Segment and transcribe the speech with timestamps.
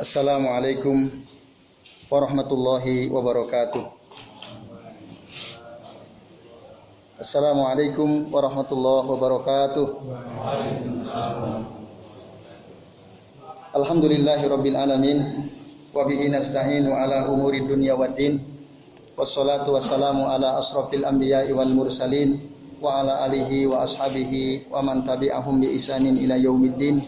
[0.00, 1.12] Assalamualaikum
[2.08, 3.84] warahmatullahi wabarakatuh.
[7.20, 9.86] Assalamualaikum warahmatullahi wabarakatuh.
[13.76, 15.18] Alhamdulillahi rabbil alamin
[15.92, 18.40] wa bihi nasta'inu ala umuri dunya waddin.
[19.20, 22.40] Wassalatu wassalamu ala asrafil anbiya'i wal mursalin
[22.80, 27.04] wa ala alihi wa ashabihi wa man tabi'ahum bi isanin ila yaumiddin.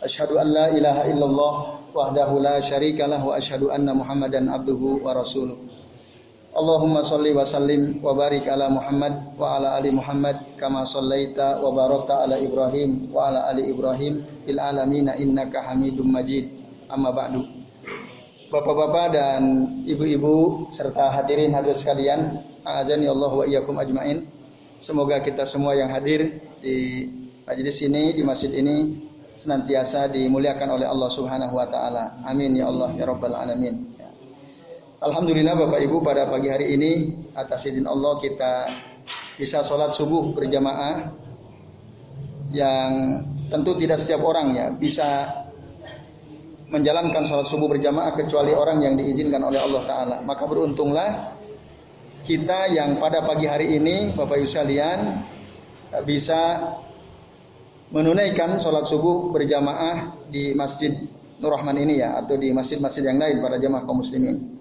[0.00, 5.14] Asyhadu an la ilaha illallah wahdahu la syarika lah wa asyhadu anna Muhammadan abduhu wa
[5.16, 5.56] rasuluh.
[6.58, 11.70] Allahumma salli wa sallim wa barik ala Muhammad wa ala ali Muhammad kama sallaita wa
[11.70, 16.50] barakta ala Ibrahim wa ala ali Ibrahim fil alamin innaka Hamidum Majid.
[16.88, 17.44] Amma ba'du.
[18.48, 19.42] Bapak-bapak dan
[19.84, 24.24] ibu-ibu serta hadirin hadir sekalian, azani Allah wa iyyakum ajmain.
[24.80, 27.06] Semoga kita semua yang hadir di
[27.44, 29.07] majelis ini, di masjid ini
[29.38, 32.18] senantiasa dimuliakan oleh Allah Subhanahu wa taala.
[32.26, 33.94] Amin ya Allah ya rabbal alamin.
[34.98, 38.66] Alhamdulillah Bapak Ibu pada pagi hari ini atas izin Allah kita
[39.38, 41.14] bisa sholat subuh berjamaah
[42.50, 45.30] yang tentu tidak setiap orang ya bisa
[46.74, 50.16] menjalankan sholat subuh berjamaah kecuali orang yang diizinkan oleh Allah Ta'ala.
[50.26, 51.38] Maka beruntunglah
[52.26, 54.98] kita yang pada pagi hari ini Bapak Ibu sekalian
[56.02, 56.74] bisa
[57.88, 60.92] menunaikan sholat subuh berjamaah di Masjid
[61.38, 64.58] Nur Rahman ini ya atau di masjid-masjid yang lain para jamaah kaum muslimin.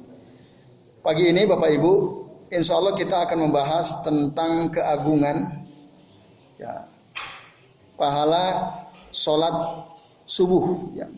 [1.01, 1.93] Pagi ini Bapak Ibu,
[2.53, 5.65] insya Allah kita akan membahas tentang keagungan
[6.61, 6.85] ya,
[7.97, 8.45] pahala
[9.09, 9.87] sholat
[10.29, 10.93] subuh.
[10.93, 11.09] Ya.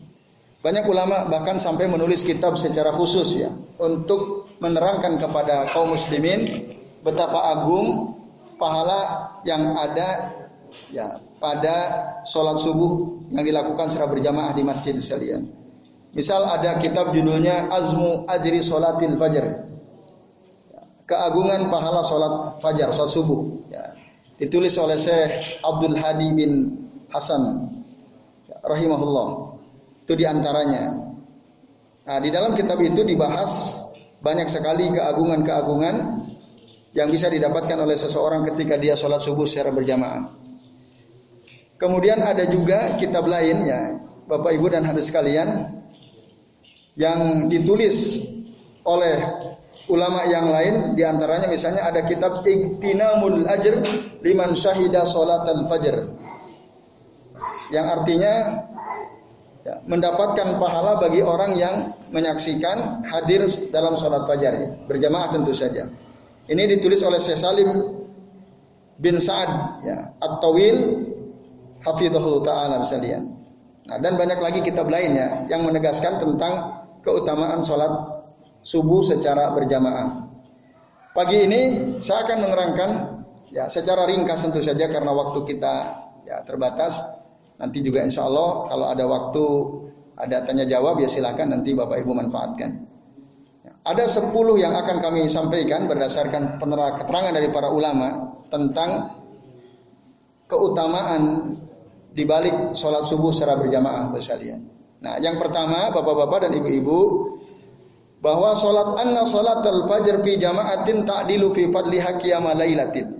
[0.60, 7.56] Banyak ulama bahkan sampai menulis kitab secara khusus ya untuk menerangkan kepada kaum muslimin betapa
[7.56, 8.16] agung
[8.60, 10.39] pahala yang ada
[10.90, 11.76] ya pada
[12.26, 15.48] sholat subuh yang dilakukan secara berjamaah di masjid sekalian.
[16.10, 19.70] Misal ada kitab judulnya Azmu Ajri Sholatil Fajar.
[21.06, 23.66] Keagungan pahala sholat fajar, sholat subuh.
[23.70, 23.94] Ya.
[24.38, 26.50] Ditulis oleh Syekh Abdul Hadi bin
[27.10, 27.66] Hasan
[28.46, 29.58] ya, rahimahullah.
[30.06, 30.94] Itu di antaranya.
[32.06, 33.82] Nah, di dalam kitab itu dibahas
[34.22, 36.26] banyak sekali keagungan-keagungan
[36.94, 40.39] yang bisa didapatkan oleh seseorang ketika dia sholat subuh secara berjamaah.
[41.80, 43.96] Kemudian ada juga kitab lain ya,
[44.28, 45.80] Bapak Ibu dan hadis sekalian
[46.92, 48.20] yang ditulis
[48.84, 49.16] oleh
[49.88, 53.80] ulama yang lain di antaranya misalnya ada kitab Iktinamul Ajr
[54.20, 55.96] liman syahida al fajr
[57.72, 58.34] yang artinya
[59.64, 65.88] ya, mendapatkan pahala bagi orang yang menyaksikan hadir dalam sholat fajar berjamaah tentu saja.
[66.50, 67.70] Ini ditulis oleh Syekh Salim
[68.98, 69.50] bin Sa'ad
[69.86, 70.76] ya, At-Tawil
[71.84, 73.36] hafidhahul taala sekalian.
[73.88, 77.90] Nah, dan banyak lagi kitab lainnya yang menegaskan tentang keutamaan sholat
[78.60, 80.28] subuh secara berjamaah.
[81.10, 81.60] Pagi ini
[81.98, 82.90] saya akan menerangkan
[83.50, 85.74] ya secara ringkas tentu saja karena waktu kita
[86.28, 87.02] ya terbatas.
[87.60, 89.44] Nanti juga insya Allah kalau ada waktu
[90.16, 92.70] ada tanya jawab ya silakan nanti Bapak Ibu manfaatkan.
[93.60, 99.18] Ya, ada sepuluh yang akan kami sampaikan berdasarkan keterangan dari para ulama tentang
[100.48, 101.56] keutamaan
[102.10, 104.66] di balik sholat subuh secara berjamaah sekalian.
[105.00, 107.30] Nah, yang pertama bapak-bapak dan ibu-ibu
[108.20, 113.16] bahwa sholat anna sholat al fajr fi jamaatin ta'dilu fi fadli hakiyama lailatin.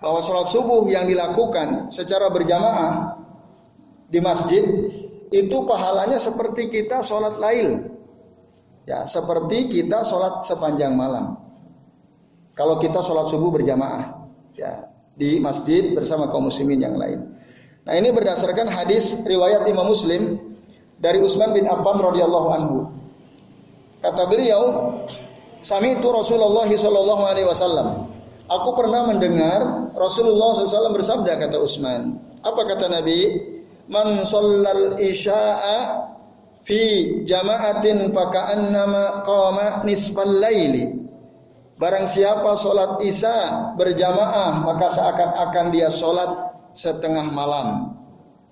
[0.00, 3.20] Bahwa sholat subuh yang dilakukan secara berjamaah
[4.08, 4.64] di masjid
[5.30, 7.90] itu pahalanya seperti kita sholat lail.
[8.88, 11.36] Ya, seperti kita sholat sepanjang malam.
[12.56, 14.24] Kalau kita sholat subuh berjamaah,
[14.56, 17.39] ya di masjid bersama kaum muslimin yang lain.
[17.88, 20.36] Nah ini berdasarkan hadis riwayat Imam Muslim
[21.00, 22.76] dari Utsman bin Affan radhiyallahu anhu.
[24.04, 24.62] Kata beliau,
[25.64, 28.10] "Sami itu Rasulullah sallallahu alaihi wasallam."
[28.50, 32.18] Aku pernah mendengar Rasulullah SAW bersabda kata Utsman.
[32.42, 33.38] Apa kata Nabi?
[33.86, 35.78] Man shallal isya'a
[36.66, 36.82] fi
[37.22, 40.98] jama'atin faka'annama qama nisfal laili.
[41.78, 47.96] Barang siapa sholat isya berjamaah maka seakan-akan dia sholat setengah malam.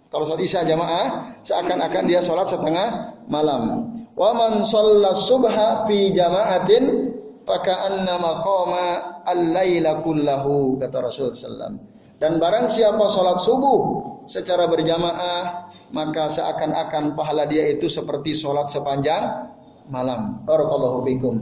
[0.08, 3.92] Kalau sholat isya jamaah, seakan-akan dia sholat setengah malam.
[4.16, 7.12] Wa man subha fi jama'atin
[7.48, 8.84] annama qama
[9.24, 11.80] al-laila kullahu kata Rasul sallam.
[12.18, 13.80] Dan barang siapa sholat subuh
[14.26, 19.54] secara berjamaah, maka seakan-akan pahala dia itu seperti sholat sepanjang
[19.88, 20.42] malam.
[20.44, 21.36] Barakallahu fikum.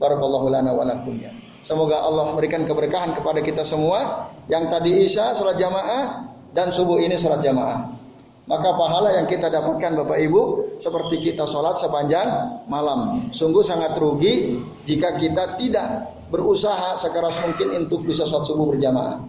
[0.00, 1.43] Barakallahu lana wa lakum ya.
[1.64, 4.28] Semoga Allah memberikan keberkahan kepada kita semua.
[4.52, 7.96] Yang tadi Isya sholat jamaah dan subuh ini sholat jamaah.
[8.44, 13.32] maka pahala yang kita dapatkan Bapak Ibu seperti kita sholat sepanjang malam.
[13.32, 19.24] Sungguh sangat rugi jika kita tidak berusaha sekeras mungkin untuk bisa sholat subuh berjamaah.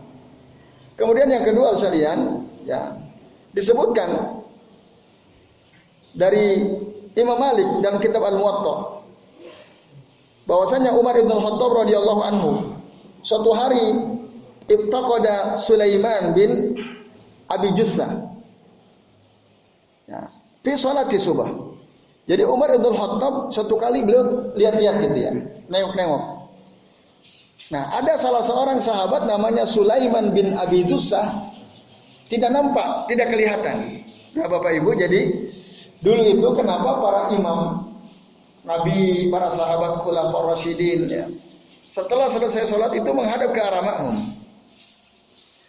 [1.00, 2.96] Kemudian yang kedua sekalian, ya
[3.56, 4.44] disebutkan
[6.16, 6.76] dari
[7.16, 8.95] Imam Malik dan kitab Al-Muwatta
[10.46, 12.50] bahwasanya Umar bin Khattab radhiyallahu anhu
[13.22, 13.86] suatu hari
[14.70, 16.80] ibtaqada Sulaiman bin
[17.50, 18.26] Abi Jussa
[20.06, 20.30] Ya.
[20.62, 21.50] Fi salati subah.
[22.26, 25.32] Jadi Umar bin Khattab satu kali beliau lihat-lihat gitu ya,
[25.70, 26.24] nengok-nengok.
[27.74, 31.26] Nah, ada salah seorang sahabat namanya Sulaiman bin Abi Dusa
[32.30, 34.06] tidak nampak, tidak kelihatan.
[34.38, 35.22] Nah, Bapak Ibu, jadi
[36.02, 37.85] dulu itu kenapa para imam
[38.66, 41.26] Nabi, para sahabat khulafaur rasyidin ya.
[41.86, 44.18] Setelah selesai sholat itu menghadap ke arah makmum.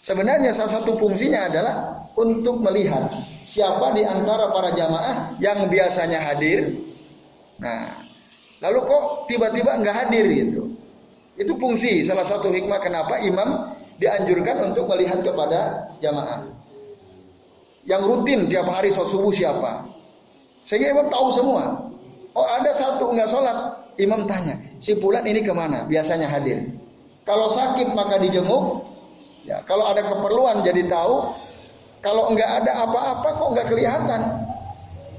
[0.01, 1.75] Sebenarnya salah satu fungsinya adalah
[2.17, 3.13] untuk melihat
[3.45, 6.73] siapa di antara para jamaah yang biasanya hadir.
[7.61, 7.93] Nah,
[8.65, 10.73] lalu kok tiba-tiba nggak hadir gitu.
[11.37, 16.49] Itu fungsi salah satu hikmah kenapa imam dianjurkan untuk melihat kepada jamaah.
[17.85, 19.85] Yang rutin tiap hari sholat subuh siapa?
[20.65, 21.86] Sehingga imam tahu semua.
[22.37, 23.57] Oh ada satu nggak sholat,
[23.97, 25.89] imam tanya, si pulan ini ke mana?
[25.89, 26.69] Biasanya hadir.
[27.25, 28.85] Kalau sakit maka dijenguk.
[29.47, 31.33] Ya, kalau ada keperluan jadi tahu
[32.05, 34.21] kalau enggak ada apa-apa kok enggak kelihatan.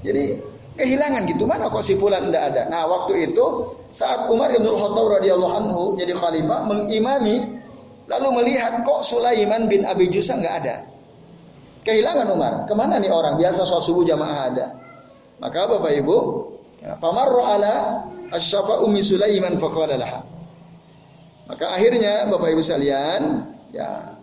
[0.06, 0.40] Jadi
[0.78, 2.62] kehilangan gitu mana kok si fulan enggak ada.
[2.70, 7.60] Nah, waktu itu saat Umar bin Khattab radhiyallahu anhu jadi khalifah mengimami
[8.08, 10.76] lalu melihat kok Sulaiman bin Abi Jusa enggak ada.
[11.88, 12.54] Kehilangan Umar.
[12.68, 13.40] Ke mana nih orang?
[13.40, 14.66] Biasa sholat subuh jamaah ada.
[15.40, 16.18] Maka Bapak Ibu,
[16.82, 20.26] ya, pamarro ala asyafa umi Sulaiman faqala
[21.48, 24.20] Maka akhirnya Bapak Ibu sekalian, ya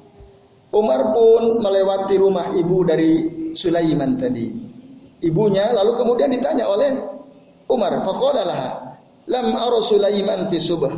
[0.77, 3.13] Umar pun melewati rumah ibu dari
[3.57, 4.53] Sulaiman tadi.
[5.25, 7.01] Ibunya lalu kemudian ditanya oleh
[7.71, 8.93] Umar, faqalalah,
[9.25, 10.93] "Lam ara Sulaiman fi subah."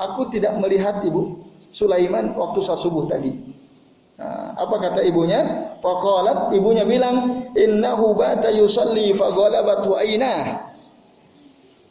[0.00, 3.32] Aku tidak melihat ibu Sulaiman waktu saat subuh tadi.
[4.16, 5.44] Nah, apa kata ibunya?
[5.84, 10.72] Faqalat ibunya bilang, "Innahu bata yusalli faghalabatu ainah."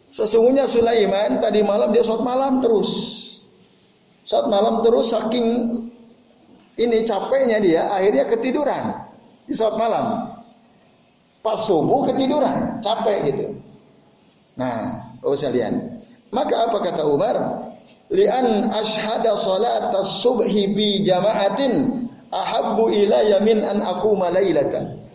[0.10, 2.90] Sesungguhnya Sulaiman tadi malam dia sholat malam terus.
[4.25, 5.46] Saat malam terus saking
[6.75, 9.06] ini capeknya dia akhirnya ketiduran
[9.46, 10.36] di saat malam.
[11.46, 13.46] Pas subuh ketiduran, capek gitu.
[14.57, 16.02] Nah, oh sekalian.
[16.34, 17.38] Maka apa kata Umar?
[18.10, 25.06] Lian ashada salat subhi fi jama'atin ahabbu ilayya min an aku malailatan.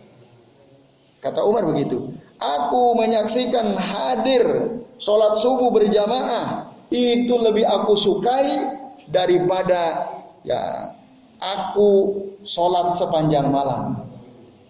[1.18, 2.14] Kata Umar begitu.
[2.38, 10.12] Aku menyaksikan hadir sholat subuh berjamaah itu lebih aku sukai daripada
[10.44, 10.92] ya
[11.40, 14.04] aku sholat sepanjang malam.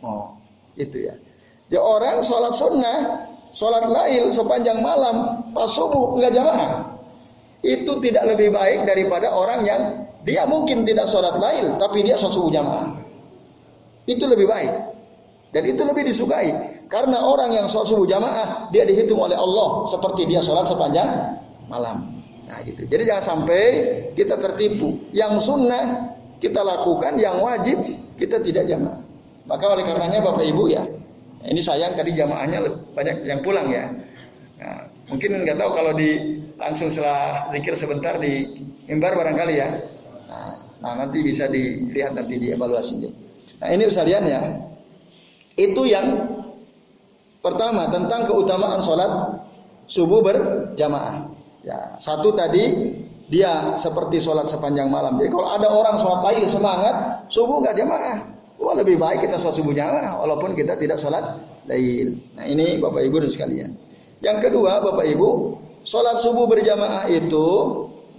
[0.01, 0.39] Oh,
[0.79, 1.15] itu ya.
[1.71, 6.95] Ya orang sholat sunnah, sholat lail sepanjang malam, pas subuh enggak jamaah.
[7.61, 9.83] Itu tidak lebih baik daripada orang yang
[10.25, 12.97] dia mungkin tidak sholat lail, tapi dia sholat subuh jamaah.
[14.09, 14.73] Itu lebih baik.
[15.51, 16.80] Dan itu lebih disukai.
[16.91, 21.07] Karena orang yang sholat subuh jamaah, dia dihitung oleh Allah seperti dia sholat sepanjang
[21.71, 22.19] malam.
[22.51, 22.83] Nah gitu.
[22.91, 23.63] Jadi jangan sampai
[24.19, 24.99] kita tertipu.
[25.15, 27.79] Yang sunnah kita lakukan yang wajib
[28.19, 28.99] kita tidak jamaah.
[29.47, 30.83] Maka oleh karenanya Bapak Ibu ya,
[31.47, 32.59] ini sayang tadi jamaahnya
[32.91, 33.87] banyak yang pulang ya.
[34.59, 39.69] Nah, mungkin nggak tahu kalau di langsung setelah zikir sebentar di mimbar barangkali ya.
[40.27, 43.11] Nah, nah nanti bisa dilihat nanti di evaluasinya.
[43.63, 44.41] Nah ini sekalian ya,
[45.55, 46.07] itu yang
[47.41, 49.43] pertama tentang keutamaan sholat
[49.91, 51.29] subuh berjamaah.
[51.61, 52.97] Ya, satu tadi
[53.29, 55.21] dia seperti sholat sepanjang malam.
[55.21, 58.17] Jadi kalau ada orang sholat lail semangat, subuh nggak jamaah.
[58.61, 62.19] Wah lebih baik kita sholat subuh jamaah, walaupun kita tidak sholat lail.
[62.37, 63.71] Nah ini bapak ibu dan sekalian.
[64.21, 67.49] Yang kedua bapak ibu, sholat subuh berjamaah itu,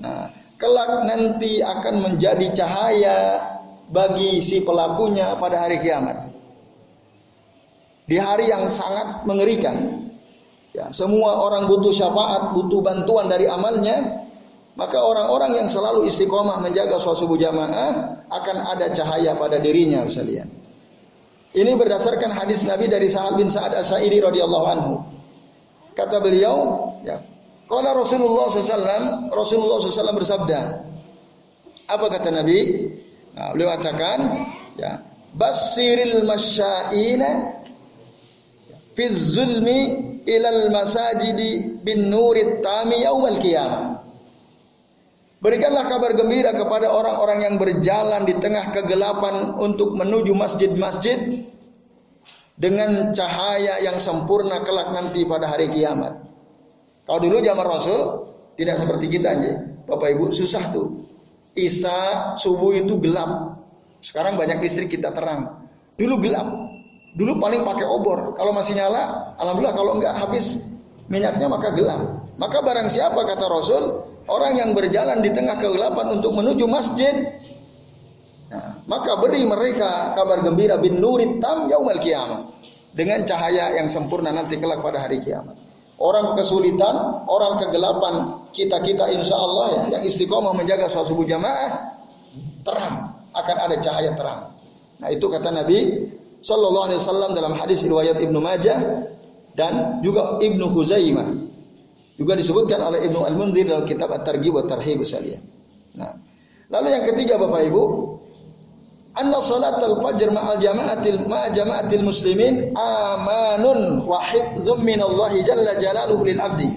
[0.01, 3.17] nah kelak nanti akan menjadi cahaya
[3.91, 6.30] bagi si pelakunya pada hari kiamat.
[8.05, 10.08] Di hari yang sangat mengerikan.
[10.72, 14.24] Ya, semua orang butuh syafaat, butuh bantuan dari amalnya,
[14.79, 20.48] maka orang-orang yang selalu istiqomah menjaga sholat subuh jamaah akan ada cahaya pada dirinya sekalian.
[21.51, 25.03] Ini berdasarkan hadis Nabi dari Sa'ad bin Sa'ad As-Sa'idi radhiyallahu anhu.
[25.91, 27.20] Kata beliau, ya,
[27.67, 30.60] kalau Rasulullah SAW, Rasulullah SAW bersabda,
[31.91, 32.88] apa kata Nabi?
[33.36, 34.48] Nah, beliau katakan,
[34.79, 35.03] ya,
[35.36, 37.60] basiril masyaina
[38.95, 39.79] fi zulmi
[40.25, 44.01] ilal masajidi bin nurit tami yawal qiyamah.
[45.41, 51.50] Berikanlah kabar gembira kepada orang-orang yang berjalan di tengah kegelapan untuk menuju masjid-masjid
[52.62, 56.21] dengan cahaya yang sempurna kelak nanti pada hari kiamat.
[57.10, 58.01] Kalau dulu zaman Rasul
[58.53, 59.51] tidak seperti kita aja.
[59.89, 61.10] Bapak Ibu susah tuh.
[61.57, 63.57] Isa subuh itu gelap.
[63.98, 65.65] Sekarang banyak listrik kita terang.
[65.98, 66.48] Dulu gelap.
[67.11, 68.39] Dulu paling pakai obor.
[68.39, 70.63] Kalau masih nyala, alhamdulillah kalau enggak habis
[71.11, 72.23] minyaknya maka gelap.
[72.39, 73.83] Maka barang siapa kata Rasul,
[74.31, 77.35] orang yang berjalan di tengah kegelapan untuk menuju masjid,
[78.47, 82.47] nah, maka beri mereka kabar gembira bin nurit tam yaumal kiamat
[82.95, 85.59] dengan cahaya yang sempurna nanti kelak pada hari kiamat.
[86.01, 91.93] Orang kesulitan, orang kegelapan, kita-kita insya Allah ya, yang istiqomah menjaga sholat subuh jamaah,
[92.65, 94.57] terang, akan ada cahaya terang.
[94.97, 96.09] Nah itu kata Nabi
[96.41, 99.05] Sallallahu Alaihi Wasallam dalam hadis riwayat Ibnu Majah
[99.53, 101.29] dan juga Ibnu Huzaimah.
[102.17, 105.41] Juga disebutkan oleh Ibnu Al-Munzir dalam kitab At-Targhib wa Tarhib sekalian.
[105.98, 106.17] Nah,
[106.74, 107.83] lalu yang ketiga Bapak Ibu,
[109.17, 116.25] anna salat al-fajr ma'al jama'atil ma'a jama'atil muslimin amanun wa hifdzum min Allah jalla jalaluhu
[116.25, 116.69] lil abdi.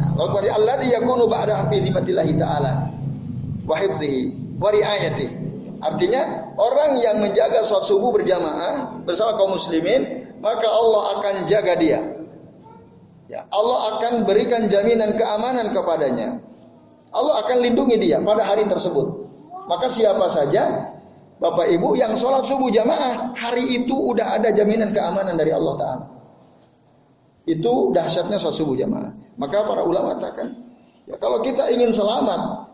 [0.00, 1.80] Nah, lalu dari alladhi yakunu ba'da fi
[2.40, 2.72] ta'ala
[3.68, 4.20] wa hifdzihi
[4.56, 5.45] wa riayatihi.
[5.80, 12.00] Artinya orang yang menjaga salat subuh berjamaah bersama kaum muslimin, maka Allah akan jaga dia.
[13.26, 16.40] Ya, Allah akan berikan jaminan keamanan kepadanya.
[17.10, 19.26] Allah akan lindungi dia pada hari tersebut.
[19.66, 20.94] Maka siapa saja
[21.36, 26.06] Bapak Ibu yang sholat subuh jamaah hari itu udah ada jaminan keamanan dari Allah Taala.
[27.44, 29.12] Itu dahsyatnya sholat subuh jamaah.
[29.36, 30.56] Maka para ulama katakan,
[31.04, 32.65] ya kalau kita ingin selamat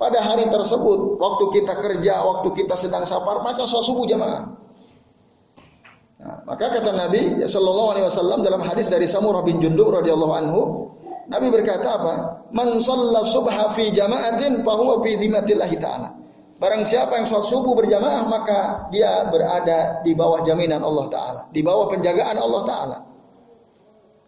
[0.00, 4.56] pada hari tersebut, waktu kita kerja, waktu kita sedang safar, maka sholat subuh jamaah.
[6.20, 10.60] Nah, maka kata Nabi Shallallahu Alaihi Wasallam dalam hadis dari Samurah bin Jundub radhiyallahu anhu,
[11.28, 12.14] Nabi berkata apa?
[12.56, 16.16] Man shalla subha fi jama'atin fahuwa fi dhimmatillah taala.
[16.56, 21.60] Barang siapa yang sholat subuh berjamaah maka dia berada di bawah jaminan Allah taala, di
[21.60, 22.98] bawah penjagaan Allah taala.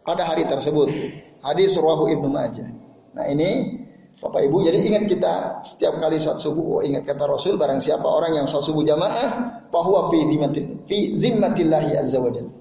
[0.04, 0.92] Pada hari tersebut.
[1.40, 2.68] Hadis rawahu Ibnu Majah.
[3.16, 3.81] Nah, ini
[4.20, 8.04] Bapak Ibu, jadi ingat kita setiap kali sholat subuh, oh ingat kata Rasul, barang siapa
[8.04, 9.30] orang yang sholat subuh jamaah,
[9.72, 10.20] bahwa fi
[10.84, 12.52] fi zimmatillahi azza wajalla.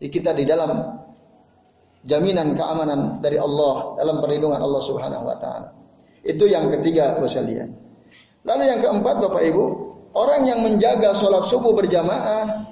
[0.00, 0.72] Jadi kita di dalam
[2.08, 5.68] jaminan keamanan dari Allah dalam perlindungan Allah Subhanahu wa taala.
[6.24, 7.76] Itu yang ketiga sekalian.
[8.48, 9.64] Lalu yang keempat Bapak Ibu,
[10.16, 12.70] orang yang menjaga sholat subuh berjamaah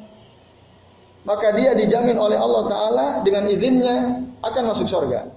[1.29, 5.29] maka dia dijamin oleh Allah taala dengan izinnya akan masuk surga.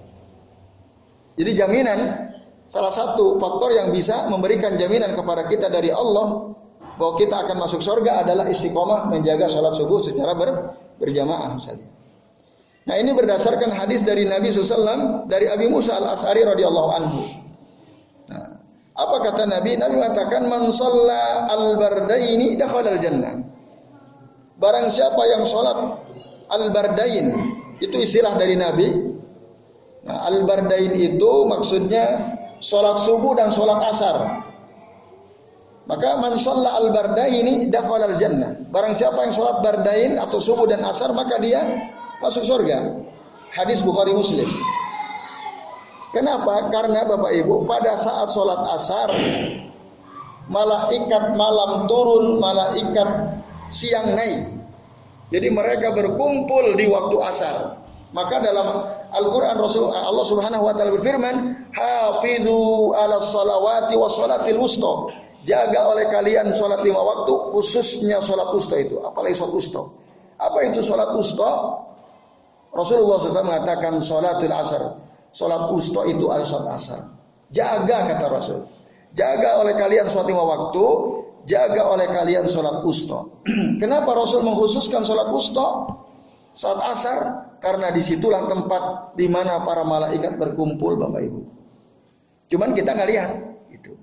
[1.36, 2.31] Jadi jaminan
[2.72, 6.56] salah satu faktor yang bisa memberikan jaminan kepada kita dari Allah
[6.96, 11.92] bahwa kita akan masuk surga adalah istiqomah menjaga sholat subuh secara ber, berjamaah misalnya.
[12.88, 17.20] Nah ini berdasarkan hadis dari Nabi SAW dari Abi Musa al Asari radhiyallahu anhu.
[18.32, 18.56] Nah,
[18.96, 19.76] apa kata Nabi?
[19.76, 23.36] Nabi mengatakan man al bardaini dakhala al jannah.
[24.56, 25.76] Barang siapa yang sholat
[26.48, 27.36] al bardain
[27.84, 28.88] itu istilah dari Nabi.
[30.08, 34.46] Nah, al bardain itu maksudnya sholat subuh dan sholat asar.
[35.82, 38.54] Maka man al bardaini dakhala al jannah.
[38.70, 41.90] Barang siapa yang sholat bardain atau subuh dan asar maka dia
[42.22, 43.02] masuk surga.
[43.50, 44.46] Hadis Bukhari Muslim.
[46.14, 46.70] Kenapa?
[46.70, 49.10] Karena Bapak Ibu pada saat sholat asar
[50.46, 53.42] malaikat malam turun, malaikat
[53.74, 54.62] siang naik.
[55.32, 57.56] Jadi mereka berkumpul di waktu asar.
[58.12, 58.68] Maka dalam
[59.12, 66.06] Al-Quran Rasul Allah Subhanahu Wa Taala berfirman, "Hafidhu ala salawati wa salatil wusta." Jaga oleh
[66.06, 69.02] kalian sholat lima waktu, khususnya sholat wusta itu.
[69.02, 69.82] Apalagi sholat wusta.
[70.38, 71.50] Apa itu sholat wusta?
[72.72, 74.82] Rasulullah SAW mengatakan sholatul asar.
[75.34, 77.00] Sholat usta itu adalah sholat asar.
[77.50, 78.60] Jaga kata Rasul.
[79.12, 80.86] Jaga oleh kalian sholat lima waktu.
[81.42, 83.26] Jaga oleh kalian sholat usta.
[83.82, 85.90] Kenapa Rasul mengkhususkan sholat usta?
[86.52, 87.20] Sholat asar.
[87.62, 91.40] Karena di situlah tempat di mana para malaikat berkumpul Bapak Ibu.
[92.50, 93.30] Cuman kita nggak lihat.
[93.70, 93.94] Itu.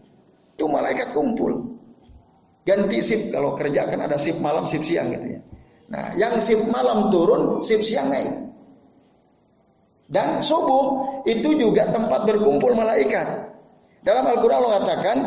[0.56, 1.76] Itu malaikat kumpul.
[2.64, 3.36] Ganti sip.
[3.36, 5.40] Kalau kerja kan ada sip malam, sip siang gitu ya.
[5.90, 8.48] Nah, yang sip malam turun, sip siang naik.
[10.10, 13.54] Dan subuh itu juga tempat berkumpul malaikat.
[14.02, 15.18] Dalam Al-Quran Allah katakan,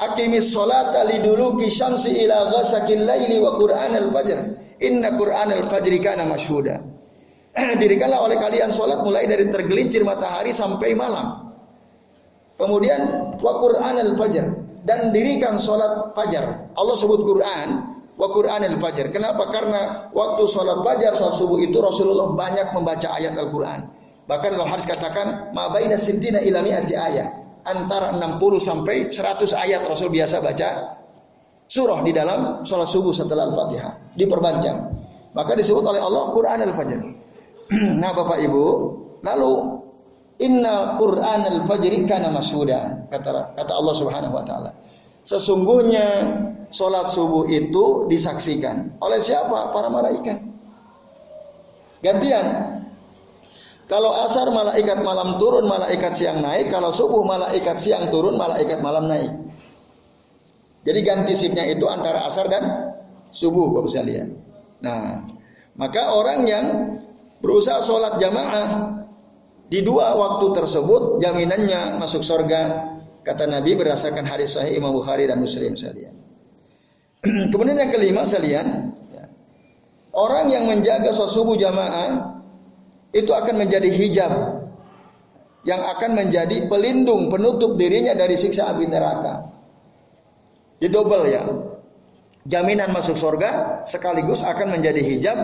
[0.00, 4.59] Akimis sholata liduluki syamsi ila ghasakil laili wa Qur'an al-fajr.
[4.80, 6.80] Inna Qur'an al-fajri kana masyhuda.
[7.82, 11.52] Dirikanlah oleh kalian sholat mulai dari tergelincir matahari sampai malam.
[12.56, 13.00] Kemudian
[13.40, 14.44] wa Qur'an al-fajr
[14.84, 16.72] dan dirikan sholat fajar.
[16.72, 17.68] Allah sebut Quran
[18.20, 19.12] wa Quran al-fajr.
[19.12, 19.48] Kenapa?
[19.48, 23.88] Karena waktu sholat fajar, sholat subuh itu Rasulullah banyak membaca ayat Al-Quran.
[24.28, 27.28] Bahkan dalam hadis katakan mabaina sintina ila mi'ati ayat.
[27.60, 30.99] Antara 60 sampai 100 ayat Rasul biasa baca
[31.70, 34.18] surah di dalam sholat subuh setelah Al-Fatihah.
[34.18, 34.78] Diperpanjang.
[35.30, 37.00] Maka disebut oleh Allah Quran Al-Fajr.
[38.02, 38.66] nah Bapak Ibu,
[39.22, 39.80] lalu
[40.40, 44.72] Inna Quran al-Fajri kana mashuda kata kata Allah Subhanahu wa taala.
[45.20, 46.06] Sesungguhnya
[46.72, 49.68] sholat subuh itu disaksikan oleh siapa?
[49.68, 50.40] Para malaikat.
[52.00, 52.46] Gantian.
[53.84, 56.72] Kalau asar malaikat malam turun, malaikat siang naik.
[56.72, 59.34] Kalau subuh malaikat siang turun, malaikat malam naik.
[60.80, 62.96] Jadi ganti sipnya itu antara asar dan
[63.30, 64.32] subuh, Bapak sekalian.
[64.80, 65.28] Nah,
[65.76, 66.66] maka orang yang
[67.44, 69.00] berusaha sholat jamaah
[69.68, 72.90] di dua waktu tersebut jaminannya masuk surga
[73.22, 76.16] kata Nabi berdasarkan hadis sahih Imam Bukhari dan Muslim sekalian.
[77.52, 78.90] Kemudian yang kelima sekalian,
[80.10, 82.42] Orang yang menjaga sholat subuh jamaah
[83.14, 84.32] itu akan menjadi hijab
[85.62, 89.46] yang akan menjadi pelindung penutup dirinya dari siksa api neraka.
[90.80, 91.44] Jadi double ya.
[92.48, 95.38] Jaminan masuk surga sekaligus akan menjadi hijab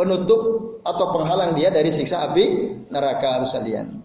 [0.00, 0.40] penutup
[0.80, 4.00] atau penghalang dia dari siksa api neraka sekalian.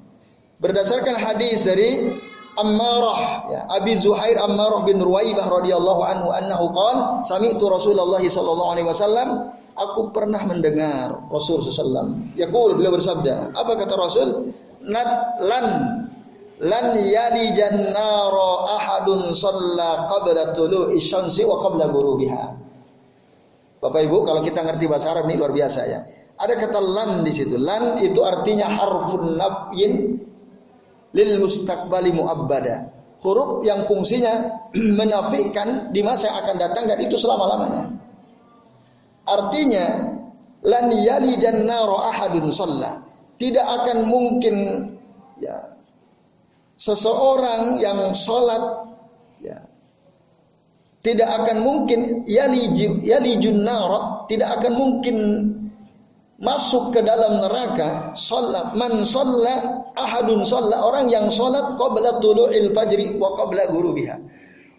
[0.59, 2.11] Berdasarkan hadis dari
[2.59, 8.87] Ammarah ya, Abi Zuhair Ammarah bin Ruwaibah radhiyallahu anhu annahu qala sami'tu Rasulullah sallallahu alaihi
[8.91, 14.51] wasallam aku pernah mendengar Rasul sallallahu Yaqul beliau bersabda, apa kata Rasul?
[14.83, 15.65] Nad lan
[16.61, 22.43] lan yali jannara ahadun shalla qabla tulu'i syamsi wa qabla ghurubiha.
[23.81, 26.05] Bapak Ibu, kalau kita ngerti bahasa Arab ini luar biasa ya.
[26.37, 27.57] Ada kata lan di situ.
[27.57, 30.21] Lan itu artinya harfun nafyin
[31.17, 32.93] lil mustaqbali muabbada.
[33.25, 34.61] Huruf yang fungsinya
[35.01, 37.89] menafikan di masa yang akan datang dan itu selama-lamanya.
[39.25, 39.85] Artinya
[40.61, 43.01] lan yali jannara ahadun shalla.
[43.41, 44.55] Tidak akan mungkin
[45.41, 45.71] ya
[46.81, 48.89] seseorang yang sholat
[49.37, 49.61] ya
[51.05, 52.73] tidak akan mungkin yali
[53.05, 55.17] yali junnara tidak akan mungkin
[56.41, 63.13] masuk ke dalam neraka sholat man sholat ahadun sholat orang yang sholat qabla tulu'il fajri
[63.21, 64.17] wa qabla gurubiha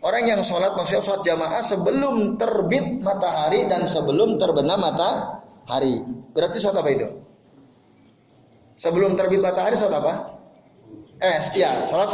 [0.03, 6.03] Orang yang sholat maksudnya sholat jamaah sebelum terbit matahari dan sebelum terbenam matahari.
[6.35, 7.09] Berarti sholat apa itu?
[8.83, 10.42] Sebelum terbit matahari sholat apa?
[11.23, 12.11] Eh, iya, sholat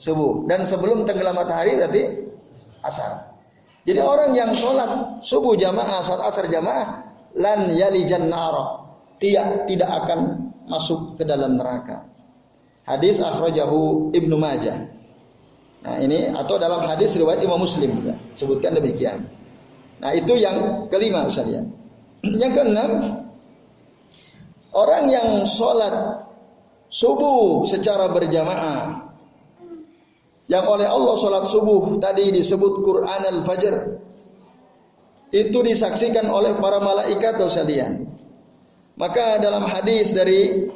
[0.00, 0.48] subuh.
[0.48, 2.32] Dan sebelum tenggelam matahari berarti
[2.80, 3.36] asar.
[3.84, 7.04] Jadi orang yang sholat subuh jamaah, sholat asar jamaah,
[7.36, 8.80] lan yali jannara.
[9.20, 12.08] Tidak, tidak akan masuk ke dalam neraka.
[12.88, 14.90] Hadis akhrajahu Ibnu Majah.
[15.82, 19.26] Nah ini atau dalam hadis riwayat Imam Muslim juga sebutkan demikian.
[20.02, 21.62] Nah itu yang kelima Ustaz ya.
[22.42, 22.90] Yang keenam
[24.70, 26.21] orang yang sholat
[26.92, 29.08] subuh secara berjamaah.
[30.46, 33.74] Yang oleh Allah sholat subuh tadi disebut Quran al-Fajr
[35.32, 37.64] itu disaksikan oleh para malaikat dosa
[39.00, 40.68] Maka dalam hadis dari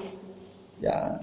[0.80, 1.20] ya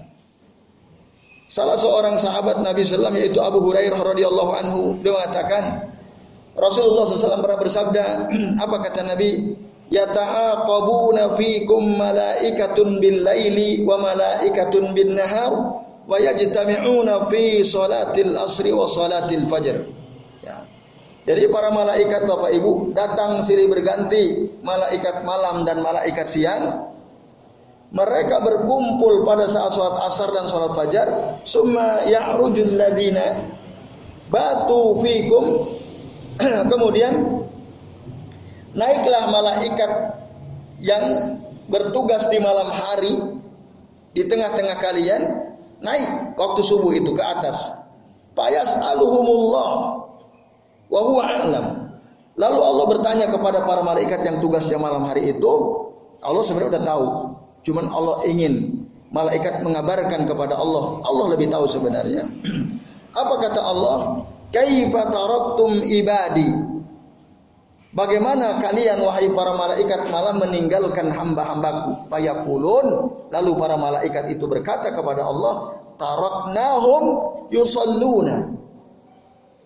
[1.44, 5.92] Salah seorang sahabat Nabi SAW yaitu Abu Hurairah radhiyallahu anhu dia mengatakan
[6.56, 8.04] Rasulullah SAW pernah bersabda
[8.64, 9.58] apa kata Nabi
[9.94, 18.90] yata'aqabuna fikum malaikatun bil laili wa malaikatun bin nahar wa yajtami'una fi salatil asri wa
[18.90, 19.86] salatil fajr.
[20.42, 20.66] Ya.
[21.24, 26.92] Jadi para malaikat Bapak Ibu datang silih berganti malaikat malam dan malaikat siang.
[27.94, 31.08] Mereka berkumpul pada saat sholat asar dan sholat fajar.
[31.46, 33.54] Summa ya'rujul ladina
[34.34, 35.70] batu fikum
[36.72, 37.43] kemudian
[38.74, 39.90] naiklah malaikat
[40.82, 41.38] yang
[41.70, 43.14] bertugas di malam hari
[44.12, 45.22] di tengah-tengah kalian
[45.80, 47.72] naik waktu subuh itu ke atas
[48.36, 49.68] payas aluhumullah
[50.90, 51.66] wa huwa a'lam
[52.36, 55.52] lalu Allah bertanya kepada para malaikat yang tugasnya malam hari itu
[56.20, 57.06] Allah sebenarnya udah tahu
[57.64, 61.00] Cuman Allah ingin malaikat mengabarkan kepada Allah.
[61.02, 62.28] Allah lebih tahu sebenarnya.
[63.20, 64.28] Apa kata Allah?
[64.52, 66.48] Kaifa taraktum ibadi?
[67.94, 72.10] Bagaimana kalian wahai para malaikat malah meninggalkan hamba-hambaku?
[72.10, 72.86] Fayaqulun
[73.30, 77.02] lalu para malaikat itu berkata kepada Allah, taraknahum
[77.54, 78.50] yusalluna.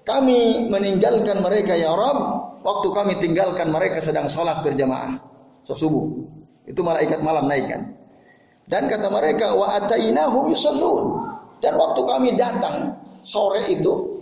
[0.05, 2.21] Kami meninggalkan mereka ya Rabb
[2.61, 5.17] waktu kami tinggalkan mereka sedang sholat berjamaah
[5.65, 6.05] sesubuh.
[6.69, 7.97] Itu malaikat malam naikkan.
[8.69, 11.33] Dan kata mereka wa atainahum yusallun.
[11.65, 12.93] Dan waktu kami datang
[13.25, 14.21] sore itu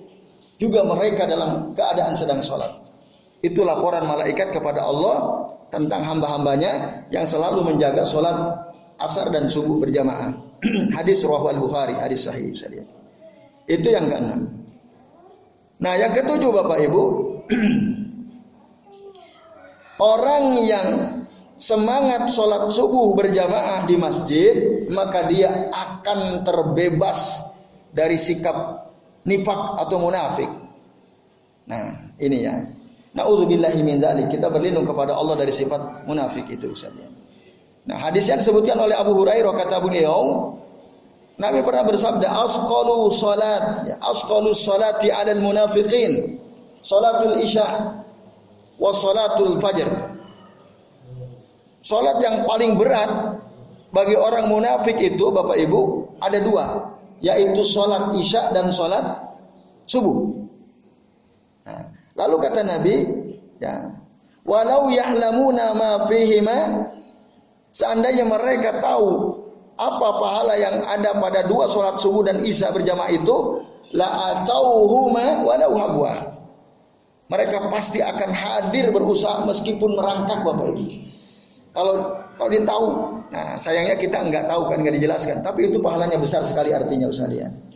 [0.62, 2.85] juga mereka dalam keadaan sedang sholat.
[3.44, 8.36] Itu laporan malaikat kepada Allah tentang hamba-hambanya yang selalu menjaga sholat
[8.96, 10.32] asar dan subuh berjamaah.
[10.96, 12.86] hadis Rawah al Bukhari, hadis sahih saya.
[13.66, 14.40] Itu yang keenam.
[15.76, 17.02] Nah, yang ketujuh Bapak Ibu,
[20.14, 20.88] orang yang
[21.60, 27.44] semangat sholat subuh berjamaah di masjid, maka dia akan terbebas
[27.92, 28.88] dari sikap
[29.28, 30.48] nifak atau munafik.
[31.66, 32.54] Nah, ini ya.
[33.16, 34.28] Nauzubillahi min dzalik.
[34.28, 37.08] Kita berlindung kepada Allah dari sifat munafik itu Ustaz ya.
[37.86, 40.52] Nah, hadisnya disebutkan oleh Abu Hurairah kata beliau,
[41.38, 46.42] Nabi pernah bersabda, "Asqalu salat, ya, asqalu salati 'alal munafiqin,
[46.82, 47.96] salatul isya
[48.76, 49.88] wa salatul fajr."
[51.80, 53.38] Salat yang paling berat
[53.94, 56.64] bagi orang munafik itu Bapak Ibu ada dua,
[57.22, 59.30] yaitu salat isya dan salat
[59.86, 60.35] subuh.
[62.16, 62.96] Lalu kata Nabi,
[63.60, 63.92] ya,
[64.48, 66.88] walau ya'lamuna ma fihima
[67.76, 69.36] seandainya mereka tahu
[69.76, 73.60] apa pahala yang ada pada dua sholat subuh dan isya berjamaah itu
[73.92, 76.12] la atauhuma walau habwa.
[77.26, 80.86] Mereka pasti akan hadir berusaha meskipun merangkak Bapak Ibu.
[81.74, 81.94] Kalau
[82.40, 82.86] kalau dia tahu
[83.28, 85.44] nah sayangnya kita nggak tahu kan nggak dijelaskan.
[85.44, 87.75] Tapi itu pahalanya besar sekali artinya sekalian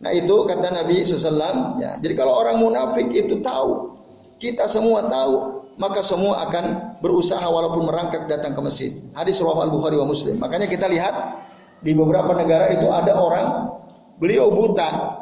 [0.00, 1.76] Nah itu kata Nabi SAW.
[1.76, 4.00] Ya, jadi kalau orang munafik itu tahu,
[4.40, 8.92] kita semua tahu, maka semua akan berusaha walaupun merangkak datang ke masjid.
[9.12, 10.40] Hadis Rawi Al Bukhari wa Muslim.
[10.40, 11.44] Makanya kita lihat
[11.84, 13.76] di beberapa negara itu ada orang
[14.16, 15.20] beliau buta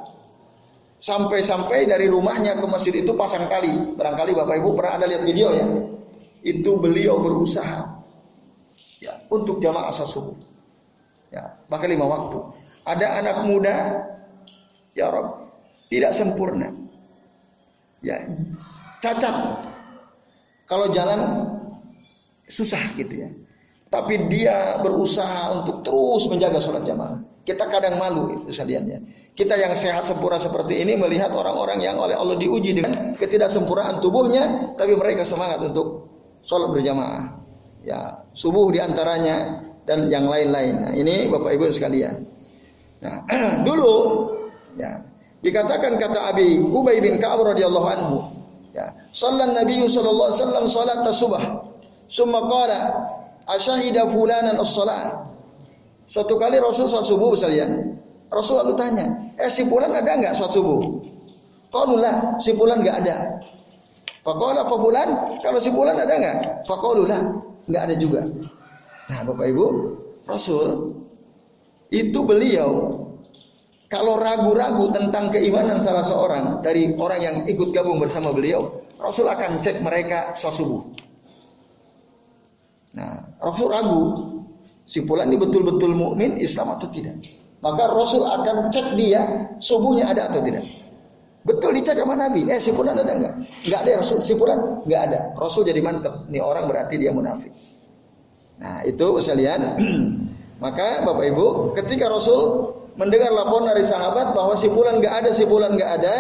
[0.99, 3.99] sampai-sampai dari rumahnya ke masjid itu pasang kali.
[3.99, 5.67] Barangkali Bapak Ibu pernah ada lihat video ya.
[6.43, 7.99] Itu beliau berusaha
[9.03, 10.39] ya untuk jamaah subuh.
[11.35, 12.39] Ya, bahkan lima waktu.
[12.89, 13.77] Ada anak muda
[14.99, 15.55] Ya Rob,
[15.87, 16.75] tidak sempurna.
[18.03, 18.27] Ya,
[18.99, 19.63] cacat.
[20.67, 21.49] Kalau jalan
[22.51, 23.31] susah gitu ya.
[23.89, 27.25] Tapi dia berusaha untuk terus menjaga sholat jamaah.
[27.47, 29.31] Kita kadang malu itu saliannya.
[29.33, 34.75] Kita yang sehat sempurna seperti ini melihat orang-orang yang oleh Allah diuji dengan ketidaksempurnaan tubuhnya,
[34.77, 36.11] tapi mereka semangat untuk
[36.45, 37.41] sholat berjamaah.
[37.81, 40.75] Ya, subuh di antaranya dan yang lain-lain.
[40.85, 42.29] Nah, ini Bapak Ibu sekalian.
[43.01, 43.25] Nah,
[43.67, 43.95] dulu
[44.77, 45.07] Ya.
[45.39, 48.17] Dikatakan kata Abi Ubay bin Ka'ab radhiyallahu anhu,
[48.75, 51.45] ya, sallan Nabi sallallahu alaihi wasallam salat subah.
[52.11, 52.79] Summa qala,
[53.47, 55.31] asyhida fulanan as-salat.
[56.11, 58.01] Satu kali Rasul salat subuh sekalian.
[58.33, 59.07] Rasul lalu tanya,
[59.39, 61.07] "Eh si fulan ada enggak salat subuh?"
[61.71, 63.39] Qalulah, si fulan enggak ada.
[64.27, 66.39] Faqala fa fulan, kalau si fulan ada enggak?
[66.67, 67.21] Faqalulah,
[67.71, 68.21] enggak ada juga.
[69.09, 69.67] Nah, Bapak Ibu,
[70.27, 70.99] Rasul
[71.89, 73.01] itu beliau
[73.89, 79.65] kalau ragu-ragu tentang keimanan salah seorang dari orang yang ikut gabung bersama beliau, Rasul akan
[79.65, 80.83] cek mereka sholat subuh.
[83.01, 84.03] Nah, Rasul ragu,
[84.85, 87.17] si ini betul-betul mukmin Islam atau tidak.
[87.65, 90.69] Maka Rasul akan cek dia subuhnya ada atau tidak.
[91.49, 92.45] Betul dicek sama Nabi.
[92.45, 93.35] Eh si fulan ada enggak?
[93.65, 94.21] Enggak ada ya Rasul.
[94.21, 95.21] Si enggak ada.
[95.33, 96.29] Rasul jadi mantep.
[96.29, 97.57] Nih orang berarti dia munafik.
[98.61, 99.81] Nah, itu sekalian.
[100.63, 101.47] Maka Bapak Ibu,
[101.79, 106.17] ketika Rasul mendengar laporan dari sahabat bahwa si fulan enggak ada, si fulan enggak ada,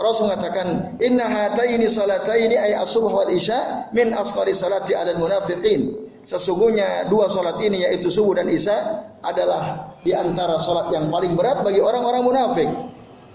[0.00, 7.08] Rasul mengatakan, "Inna hataini salataini ay as-subh wal isya min asqari salati al munafiqin." Sesungguhnya
[7.08, 11.80] dua salat ini yaitu subuh dan isya adalah di antara salat yang paling berat bagi
[11.80, 12.70] orang-orang munafik.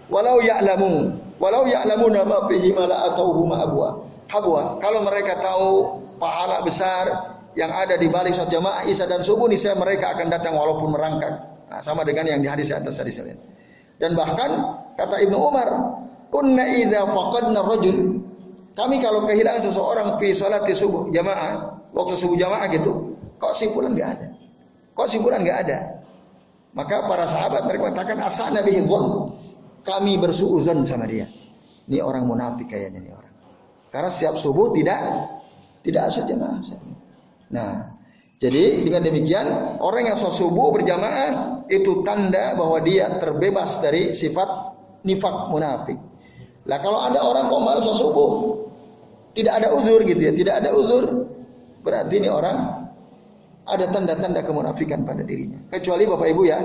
[0.06, 3.90] Walau ya'lamu, walau ya'lamuna ma fihi ma la atauhuma abwa.
[4.30, 9.50] Habwa, kalau mereka tahu pahala besar yang ada di balik salat jamaah isya dan subuh
[9.50, 11.55] niscaya mereka akan datang walaupun merangkak.
[11.66, 13.42] Nah, sama dengan yang di hadis atas hadis lain.
[13.98, 14.50] Dan bahkan
[15.00, 15.70] kata Ibnu Umar,
[16.30, 18.26] "Kunna idza faqadna rajul"
[18.76, 24.20] Kami kalau kehilangan seseorang fi salati subuh jamaah, waktu subuh jamaah gitu, kok simpulan enggak
[24.20, 24.28] ada.
[24.92, 25.80] Kok simpulan enggak ada.
[26.76, 28.84] Maka para sahabat mereka mengatakan asa nabi.
[29.86, 31.32] Kami bersuuzon sama dia.
[31.88, 33.34] Ini orang munafik kayaknya nih orang.
[33.96, 35.00] Karena setiap subuh tidak
[35.88, 36.60] tidak asal jamaah.
[37.56, 37.96] Nah,
[38.44, 44.48] jadi dengan demikian orang yang sholat subuh berjamaah itu tanda bahwa dia terbebas dari sifat
[45.06, 45.98] nifak munafik.
[46.66, 48.58] Lah kalau ada orang kok malas subuh,
[49.38, 51.30] tidak ada uzur gitu ya, tidak ada uzur,
[51.86, 52.90] berarti ini orang
[53.66, 55.62] ada tanda-tanda kemunafikan pada dirinya.
[55.70, 56.60] Kecuali Bapak Ibu ya,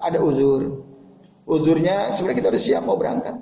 [0.00, 0.84] ada uzur.
[1.48, 3.36] Uzurnya sebenarnya kita udah siap mau berangkat.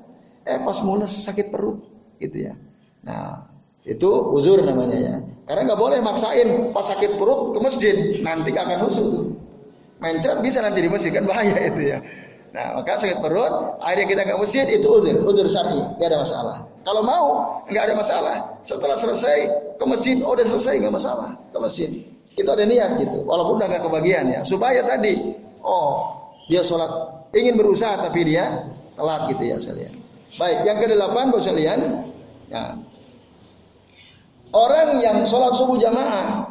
[0.46, 1.82] Eh pas mules sakit perut
[2.22, 2.54] gitu ya.
[3.02, 3.50] Nah,
[3.82, 5.14] itu uzur namanya ya.
[5.46, 9.24] Karena nggak boleh maksain pas sakit perut ke masjid, nanti akan husu tuh.
[9.96, 11.98] Mencret bisa nanti di masjid kan bahaya itu ya.
[12.52, 16.56] Nah maka sakit perut, akhirnya kita ke masjid itu uzur, uzur syar'i, nggak ada masalah.
[16.84, 17.26] Kalau mau
[17.68, 18.36] nggak ada masalah.
[18.60, 19.38] Setelah selesai
[19.76, 21.90] ke masjid, oh udah selesai nggak masalah ke masjid.
[22.36, 24.40] Itu ada niat gitu, walaupun udah nggak kebagian ya.
[24.44, 26.16] Supaya tadi, oh
[26.48, 26.92] dia sholat
[27.32, 29.94] ingin berusaha tapi dia telat gitu ya saya lihat.
[30.36, 31.78] Baik, yang kedelapan Bapak sekalian,
[32.52, 32.76] ya.
[34.52, 36.45] Orang yang sholat subuh jamaah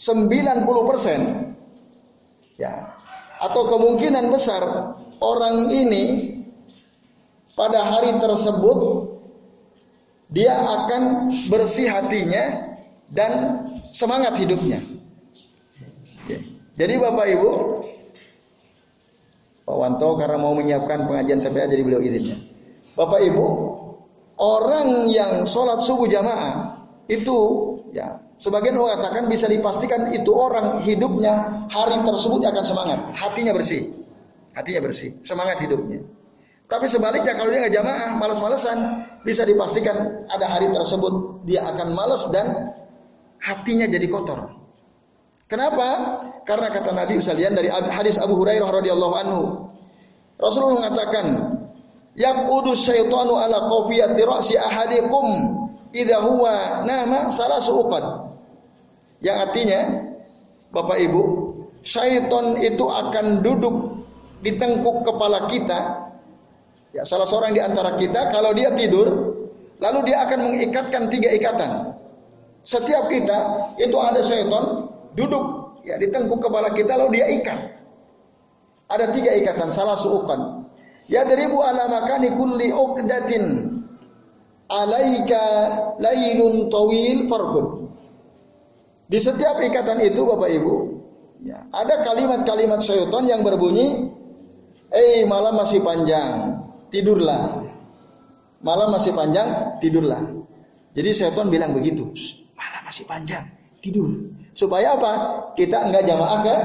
[0.00, 1.20] 90 persen,
[2.56, 2.96] ya,
[3.36, 6.04] atau kemungkinan besar orang ini
[7.52, 9.12] pada hari tersebut
[10.32, 12.72] dia akan bersih hatinya
[13.12, 13.32] dan
[13.92, 14.80] semangat hidupnya.
[16.80, 17.50] Jadi Bapak Ibu,
[19.68, 22.40] Pak Wanto karena mau menyiapkan pengajian TPA jadi beliau izinnya.
[22.96, 23.46] Bapak Ibu,
[24.40, 27.38] orang yang sholat subuh jamaah itu
[27.90, 33.92] ya sebagian mengatakan bisa dipastikan itu orang hidupnya hari tersebut akan semangat, hatinya bersih,
[34.56, 36.00] hatinya bersih, semangat hidupnya.
[36.70, 38.78] Tapi sebaliknya kalau dia nggak jamaah, malas-malesan,
[39.26, 42.72] bisa dipastikan ada hari tersebut dia akan malas dan
[43.42, 44.54] hatinya jadi kotor.
[45.50, 46.22] Kenapa?
[46.46, 49.42] Karena kata Nabi Usalian dari hadis Abu Hurairah radhiyallahu anhu.
[50.38, 51.26] Rasulullah mengatakan,
[52.14, 55.59] "Yaqudu syaitanu ala qafiyati ra'si ahadikum
[55.94, 58.30] idza huwa nama salasu uqad."
[59.20, 59.80] Yang artinya,
[60.72, 61.22] Bapak Ibu,
[61.84, 64.06] syaitan itu akan duduk
[64.40, 66.08] di tengkuk kepala kita.
[66.90, 69.36] Ya, salah seorang di antara kita kalau dia tidur,
[69.78, 71.94] lalu dia akan mengikatkan tiga ikatan.
[72.64, 73.38] Setiap kita
[73.80, 77.60] itu ada syaitan duduk ya di tengkuk kepala kita lalu dia ikat.
[78.90, 80.66] Ada tiga ikatan, salah suukan.
[81.06, 83.44] Ya deribu ala makani kulli uqdatin
[84.70, 85.42] alaika
[85.98, 87.66] lailun tawil farqud.
[89.10, 90.74] Di setiap ikatan itu Bapak Ibu,
[91.42, 94.06] ya, ada kalimat-kalimat syaitan yang berbunyi,
[94.94, 96.62] "Eh, malam masih panjang,
[96.94, 97.66] tidurlah."
[98.60, 100.20] Malam masih panjang, tidurlah.
[100.94, 102.06] Jadi syaitan bilang begitu,
[102.54, 103.50] "Malam masih panjang,
[103.82, 104.14] tidur."
[104.54, 105.12] Supaya apa?
[105.58, 106.56] Kita enggak jamaah ke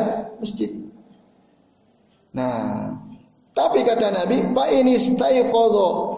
[0.44, 0.72] masjid.
[2.36, 2.92] Nah,
[3.56, 6.15] tapi kata Nabi, Pak ini stayqadha.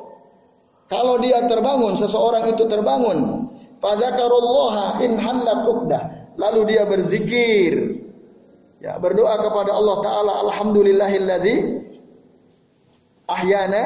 [0.88, 3.52] Kalau dia terbangun, seseorang itu terbangun,
[3.84, 6.04] fazakarullaha in uqdah.
[6.40, 8.04] Lalu dia berzikir.
[8.78, 11.56] Ya, berdoa kepada Allah taala, alhamdulillahilladzi
[13.26, 13.84] ahyana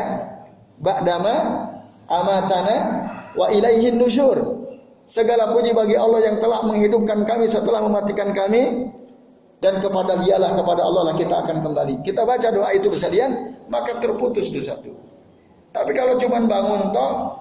[0.83, 1.35] ba'dama
[2.11, 2.75] amatana
[3.33, 4.61] wa ilaihin nusyur.
[5.07, 8.91] Segala puji bagi Allah yang telah menghidupkan kami setelah mematikan kami
[9.59, 12.03] dan kepada dialah kepada Allah lah kita akan kembali.
[12.03, 15.00] Kita baca doa itu bersalian maka terputus dosa itu.
[15.71, 17.39] Tapi kalau cuma bangun toh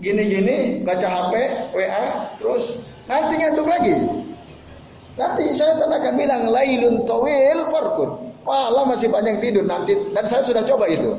[0.00, 1.34] gini-gini baca HP,
[1.72, 2.76] WA, terus
[3.08, 3.96] nanti ngantuk lagi.
[5.14, 8.10] Nanti saya akan bilang lailun tawil farkun.
[8.44, 11.16] Malah masih panjang tidur nanti dan saya sudah coba itu.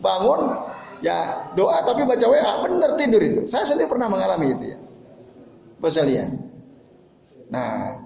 [0.00, 0.56] Bangun
[1.04, 3.44] ya doa tapi baca WA benar tidur itu.
[3.44, 4.78] Saya sendiri pernah mengalami itu ya
[5.90, 6.38] sekalian.
[7.50, 7.98] Nah,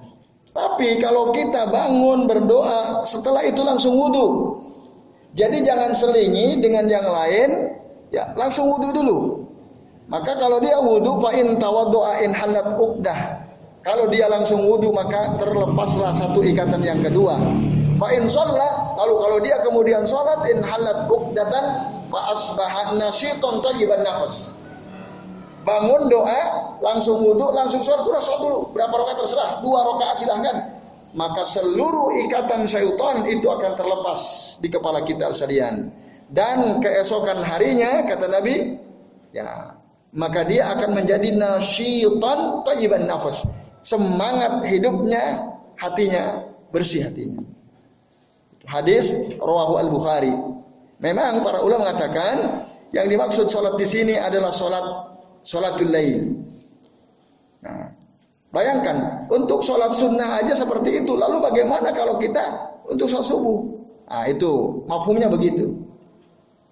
[0.56, 4.64] tapi kalau kita bangun berdoa setelah itu langsung wudhu.
[5.36, 7.76] Jadi jangan selingi dengan yang lain,
[8.08, 9.18] ya langsung wudhu dulu.
[10.08, 13.44] Maka kalau dia wudhu, fa'in tawaddu'a in halat ukdah.
[13.84, 17.36] Kalau dia langsung wudhu maka terlepaslah satu ikatan yang kedua.
[18.00, 21.64] Fa'in sholat, lalu kalau dia kemudian sholat in halat ukdatan
[22.08, 24.56] fa asbaha nasyiton tayyiban nafas
[25.66, 26.42] bangun doa,
[26.78, 28.58] langsung wudhu, langsung sholat, udah sholat dulu.
[28.70, 30.56] Berapa rakaat terserah, dua rakaat silahkan.
[31.16, 34.20] Maka seluruh ikatan syaitan itu akan terlepas
[34.60, 35.88] di kepala kita sekalian.
[36.28, 38.76] Dan keesokan harinya kata Nabi,
[39.32, 39.72] ya
[40.12, 43.48] maka dia akan menjadi nasyitan tayyiban nafas.
[43.80, 47.40] Semangat hidupnya, hatinya bersih hatinya.
[48.68, 50.34] Hadis rawahu al-Bukhari.
[51.00, 54.84] Memang para ulama mengatakan yang dimaksud sholat di sini adalah sholat
[55.46, 56.35] sholatul lail.
[58.56, 61.12] Bayangkan untuk sholat sunnah aja seperti itu.
[61.12, 63.58] Lalu bagaimana kalau kita untuk sholat subuh?
[64.08, 65.76] Nah, itu mafhumnya begitu.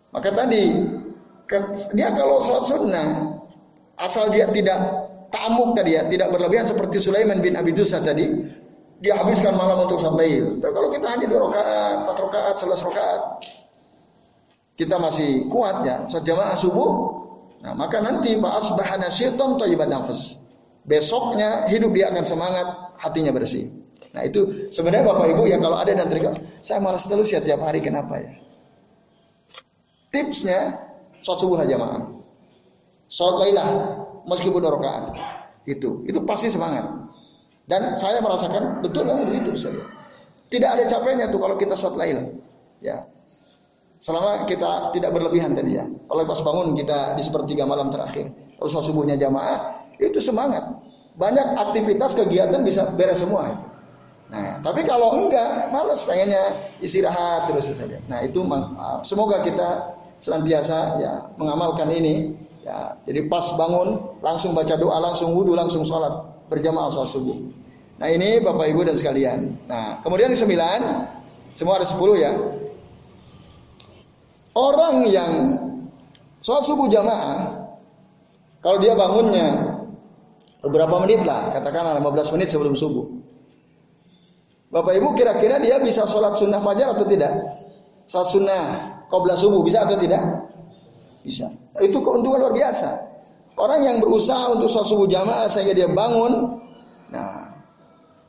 [0.09, 0.81] Maka tadi
[1.93, 3.37] dia kalau sholat sunnah
[4.01, 4.81] asal dia tidak
[5.29, 8.33] tamuk tadi ya, tidak berlebihan seperti Sulaiman bin Abi Dusa tadi,
[9.05, 10.65] dia habiskan malam untuk sholat lail.
[10.65, 13.23] Tapi kalau kita hanya dua rakaat, empat rakaat, sebelas rakaat,
[14.81, 16.09] kita masih kuat ya.
[16.09, 16.91] Sholat jamaah subuh
[17.65, 20.37] Nah, maka nanti Pak asbahana syaitan thayyiban nafas.
[20.85, 22.67] Besoknya hidup dia akan semangat,
[23.01, 23.73] hatinya bersih.
[24.13, 27.65] Nah, itu sebenarnya Bapak Ibu yang kalau ada dan terikat, saya malas terus ya tiap
[27.65, 28.33] hari kenapa ya?
[30.13, 30.79] Tipsnya
[31.25, 32.05] sholat subuh aja maaf.
[33.11, 33.67] Sholat lailah
[34.29, 35.05] meskipun dua rakaat.
[35.65, 36.85] Itu, itu pasti semangat.
[37.65, 39.83] Dan saya merasakan betul memang begitu saya.
[40.53, 42.29] Tidak ada capeknya tuh kalau kita sholat lailah.
[42.85, 43.09] Ya,
[44.05, 45.89] Selama kita tidak berlebihan tadi ya.
[45.89, 48.29] Kalau pas bangun kita di sepertiga malam terakhir,
[48.61, 50.63] terus subuhnya jamaah, itu semangat.
[51.15, 53.67] Banyak aktivitas kegiatan bisa beres semua itu.
[54.35, 58.03] Nah, tapi kalau enggak, males pengennya istirahat terus saja.
[58.11, 58.43] Nah, itu
[59.07, 62.35] semoga kita senantiasa ya mengamalkan ini.
[62.65, 67.37] Ya, jadi pas bangun langsung baca doa, langsung wudhu, langsung sholat berjamaah sholat subuh.
[68.01, 69.55] Nah ini bapak ibu dan sekalian.
[69.69, 70.81] Nah kemudian di sembilan,
[71.53, 72.33] semua ada sepuluh ya.
[74.57, 75.33] Orang yang
[76.41, 77.69] sholat subuh jamaah,
[78.65, 79.64] kalau dia bangunnya
[80.65, 83.05] beberapa menit lah, katakanlah 15 menit sebelum subuh.
[84.73, 87.31] Bapak Ibu kira-kira dia bisa sholat sunnah fajar atau tidak?
[88.11, 88.63] Sholat sunnah
[89.07, 90.51] qobla subuh bisa atau tidak?
[91.23, 91.53] Bisa.
[91.79, 92.91] Itu keuntungan luar biasa.
[93.55, 96.59] Orang yang berusaha untuk sholat subuh jamaah sehingga dia bangun,
[97.15, 97.55] nah,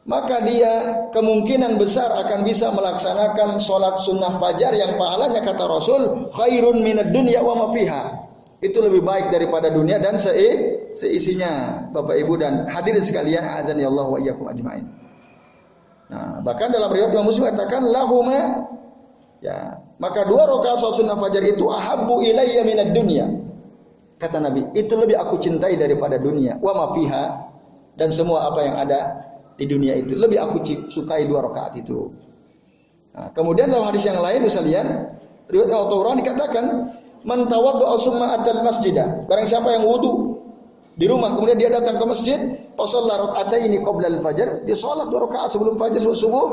[0.05, 6.85] maka dia kemungkinan besar akan bisa melaksanakan sholat sunnah fajar yang pahalanya kata Rasul khairun
[6.85, 7.73] minad dunya wa ma
[8.61, 10.29] Itu lebih baik daripada dunia dan se
[10.95, 11.85] seisinya.
[11.91, 14.87] Bapak Ibu dan hadirin sekalian, azan ya Allah wa iyyakum ajmain.
[16.05, 18.69] Nah, bahkan dalam riwayat Imam Muslim katakan lahuma
[19.41, 23.25] ya, maka dua rakaat salat sunnah fajar itu ahabbu ilayya minad dunya.
[24.15, 26.55] Kata Nabi, itu lebih aku cintai daripada dunia.
[26.61, 27.23] Wa ma fiha
[27.99, 28.99] dan semua apa yang ada
[29.55, 32.11] di dunia itu lebih aku sukai dua rakaat itu.
[33.15, 35.11] Nah, kemudian dalam hadis yang lain misalnya
[35.47, 36.65] riwayat Al-Taurani dikatakan
[37.23, 39.23] man tawaddu summa atal masjidah.
[39.25, 40.34] Barang siapa yang wudu
[40.95, 41.35] di rumah.
[41.35, 42.39] Kemudian dia datang ke masjid.
[42.75, 46.45] Fasallah ini qabla al-fajr, dia salat dua rakaat sebelum fajar sebelum subuh,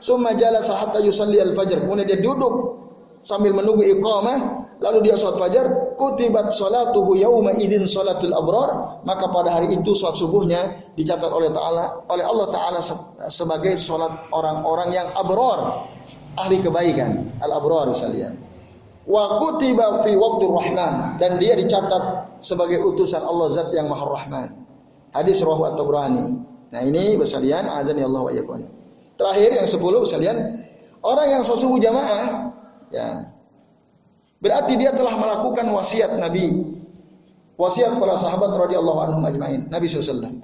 [0.00, 1.80] summa jalasa hatta yusalli al-fajr.
[1.80, 2.84] Kemudian dia duduk
[3.24, 9.56] sambil menunggu iqamah, lalu dia salat fajar, kutibat salatuhu yauma idin salatul abrar, maka pada
[9.56, 10.60] hari itu salat subuhnya
[11.00, 12.80] dicatat oleh taala oleh Allah taala
[13.32, 15.88] sebagai salat orang-orang yang abrar,
[16.36, 18.36] ahli kebaikan, al-abrar sekalian.
[19.10, 24.48] Wa kutiba fi waktu rahman dan dia dicatat sebagai utusan Allah zat yang maha rahman.
[25.10, 26.38] Hadis roh atau berani.
[26.70, 28.58] Nah ini besalian azan ya Allah wa
[29.18, 30.62] Terakhir yang sepuluh besalian
[31.02, 32.54] orang yang subuh jamaah
[32.94, 33.26] ya
[34.38, 36.78] berarti dia telah melakukan wasiat Nabi.
[37.58, 39.68] Wasiat para sahabat radhiyallahu anhum ajmain.
[39.68, 40.40] Nabi SAW.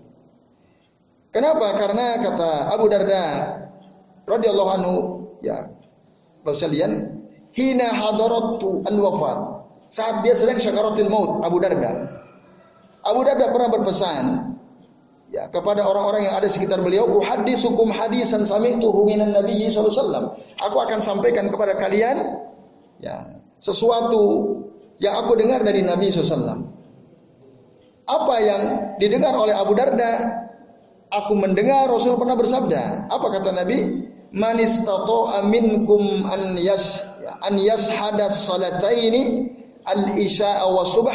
[1.33, 1.73] Kenapa?
[1.79, 3.25] Karena kata Abu Darda
[4.29, 4.95] radhiyallahu anhu
[5.41, 5.71] ya
[6.45, 7.16] besalian
[7.57, 9.39] hina hadaratu al-wafat.
[9.89, 12.21] Saat dia sedang syakaratul maut Abu Darda.
[13.07, 14.25] Abu Darda pernah berpesan
[15.31, 20.25] ya kepada orang-orang yang ada sekitar beliau uhaddisukum hadisan sami'tuhu minan nabiyyi sallallahu alaihi wasallam.
[20.61, 22.45] Aku akan sampaikan kepada kalian
[23.01, 24.23] ya sesuatu
[25.01, 26.77] yang aku dengar dari Nabi SAW
[28.07, 28.63] apa yang
[29.03, 30.47] didengar oleh Abu Darda
[31.11, 33.11] aku mendengar Rasul pernah bersabda.
[33.11, 34.07] Apa kata Nabi?
[34.35, 39.51] Man istata'a minkum an yas an yashhada salataini
[39.87, 41.15] al isya wa subh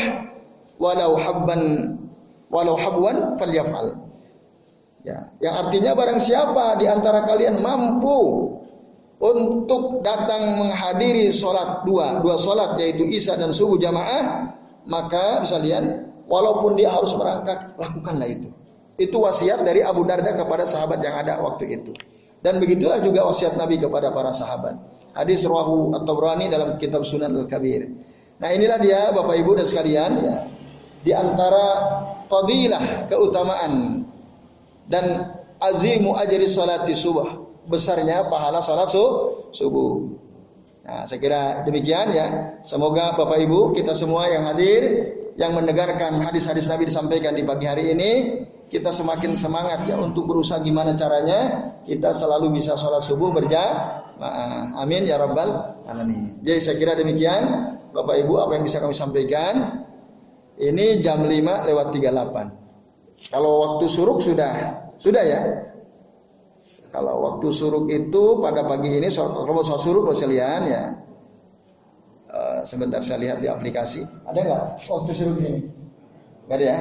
[0.82, 1.96] walau habban
[2.52, 3.98] walau habwan falyaf'al.
[5.02, 8.54] Ya, yang artinya barang siapa di antara kalian mampu
[9.18, 14.54] untuk datang menghadiri sholat dua, dua sholat yaitu isya dan subuh jamaah,
[14.86, 18.50] maka sekalian walaupun dia harus berangkat, lakukanlah itu.
[19.02, 21.98] Itu wasiat dari Abu Darda kepada sahabat yang ada waktu itu.
[22.42, 24.78] Dan begitulah juga wasiat Nabi kepada para sahabat.
[25.14, 27.86] Hadis rawahu at-Tabrani dalam kitab Sunan Al-Kabir.
[28.42, 30.36] Nah, inilah dia Bapak Ibu dan sekalian ya.
[31.02, 31.66] Di antara
[32.26, 34.06] fadilah keutamaan
[34.90, 38.90] dan azimu ajri salati subuh besarnya pahala salat
[39.54, 39.94] subuh.
[40.82, 42.58] Nah, saya kira demikian ya.
[42.66, 47.94] Semoga Bapak Ibu kita semua yang hadir yang mendengarkan hadis-hadis Nabi disampaikan di pagi hari
[47.94, 48.12] ini
[48.72, 54.80] kita semakin semangat ya untuk berusaha gimana caranya kita selalu bisa sholat subuh berjamaah.
[54.80, 56.40] Amin ya rabbal alamin.
[56.40, 59.84] Jadi saya kira demikian Bapak Ibu apa yang bisa kami sampaikan.
[60.56, 63.28] Ini jam 5 lewat 38.
[63.34, 65.42] Kalau waktu suruk sudah, sudah ya.
[66.94, 70.84] Kalau waktu suruk itu pada pagi ini kalau soal suruk sekalian ya.
[72.32, 74.08] Uh, sebentar saya lihat di aplikasi.
[74.24, 75.68] Ada nggak waktu suruk ini?
[76.48, 76.78] Gak ada ya.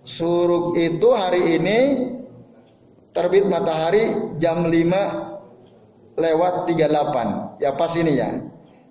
[0.00, 1.78] Suruk itu hari ini
[3.12, 7.60] terbit matahari jam 5 lewat 38.
[7.60, 8.40] Ya pas ini ya.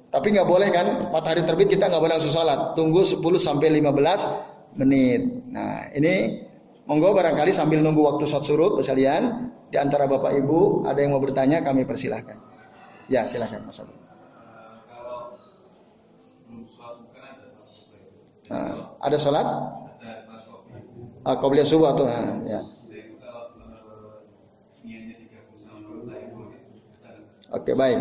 [0.09, 2.77] Tapi nggak boleh kan matahari terbit kita nggak boleh langsung sholat.
[2.77, 5.21] Tunggu 10 sampai 15 menit.
[5.49, 6.45] Nah ini
[6.85, 11.21] monggo barangkali sambil nunggu waktu sholat surut sekalian di antara bapak ibu ada yang mau
[11.21, 12.37] bertanya kami persilahkan.
[13.09, 13.97] Ya silahkan mas Abdul.
[18.49, 19.45] Nah, ada sholat?
[21.27, 22.61] Ah, kau beli subuh atau ah, ya.
[27.49, 27.99] Oke baik.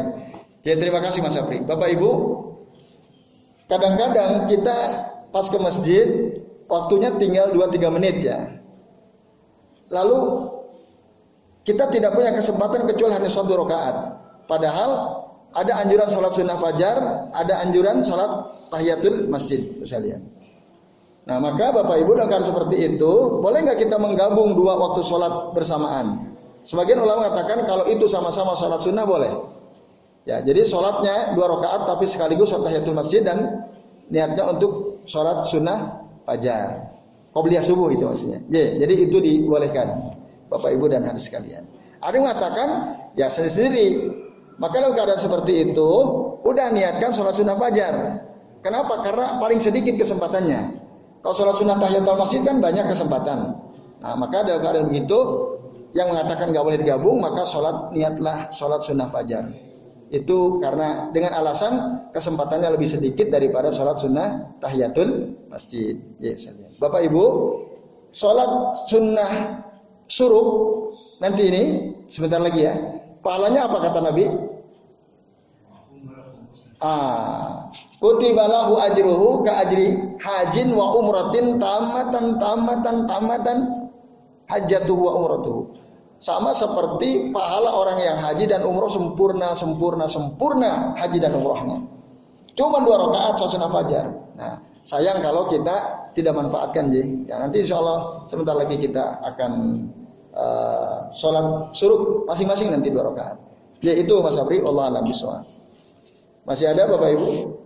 [0.63, 1.65] Ya terima kasih Mas Apri.
[1.65, 2.11] Bapak Ibu,
[3.73, 4.77] kadang-kadang kita
[5.33, 6.07] pas ke masjid
[6.69, 8.61] waktunya tinggal 2-3 menit ya.
[9.89, 10.53] Lalu
[11.65, 13.97] kita tidak punya kesempatan kecuali hanya satu rakaat.
[14.45, 14.91] Padahal
[15.57, 16.97] ada anjuran sholat sunnah fajar,
[17.33, 20.21] ada anjuran sholat tahiyatul masjid, misalnya.
[21.29, 23.13] Nah maka Bapak Ibu dalam seperti itu,
[23.45, 26.33] boleh nggak kita menggabung dua waktu sholat bersamaan?
[26.65, 29.33] Sebagian ulama mengatakan kalau itu sama-sama sholat sunnah boleh.
[30.25, 33.69] Ya, jadi sholatnya dua rakaat tapi sekaligus sholat tahiyatul masjid dan
[34.09, 36.97] niatnya untuk sholat sunnah fajar.
[37.37, 38.41] Qobliyah subuh itu maksudnya.
[38.49, 40.17] Ya, jadi itu dibolehkan.
[40.49, 41.69] Bapak Ibu dan hadis sekalian.
[42.01, 42.69] Ada yang mengatakan
[43.21, 44.17] ya sendiri-sendiri.
[44.57, 45.91] Maka kalau keadaan seperti itu,
[46.41, 48.25] udah niatkan sholat sunnah fajar.
[48.65, 49.05] Kenapa?
[49.05, 50.78] Karena paling sedikit kesempatannya.
[51.23, 53.39] Kalau sholat sunnah tahiyatul masjid kan banyak kesempatan.
[53.99, 55.19] Nah maka dalam keadaan begitu,
[55.97, 59.49] yang mengatakan gak boleh digabung, maka sholat niatlah sholat sunnah fajar.
[60.09, 65.97] Itu karena dengan alasan kesempatannya lebih sedikit daripada sholat sunnah tahiyatul masjid.
[66.21, 66.37] Ya,
[66.81, 67.25] Bapak Ibu,
[68.13, 69.65] sholat sunnah
[70.09, 70.47] suruh
[71.21, 71.63] nanti ini
[72.09, 72.75] sebentar lagi ya.
[73.21, 74.25] Pahalanya apa kata Nabi?
[76.79, 77.58] Ah,
[77.99, 83.59] kutibalahu ajruhu ka ajri hajin wa umratin tamatan tamatan tamatan
[84.49, 85.63] hajatuhu wa umratuhu.
[86.19, 91.79] Sama seperti pahala orang yang haji dan umroh sempurna, sempurna, sempurna haji dan umrohnya.
[92.59, 94.19] Cuma dua rakaat sunnah fajar.
[94.35, 97.23] Nah, sayang kalau kita tidak manfaatkan Ji.
[97.31, 99.53] Ya, nanti insya Allah sebentar lagi kita akan
[100.35, 103.39] uh, sholat suruh masing-masing nanti dua rakaat.
[103.79, 105.47] Ya itu Mas Abri, Allah alam biswa.
[106.51, 107.58] Masih ada Bapak Ibu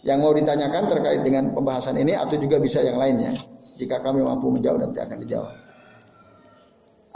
[0.00, 3.36] yang mau ditanyakan terkait dengan pembahasan ini atau juga bisa yang lainnya.
[3.76, 5.54] Jika kami mampu menjawab nanti akan dijawab.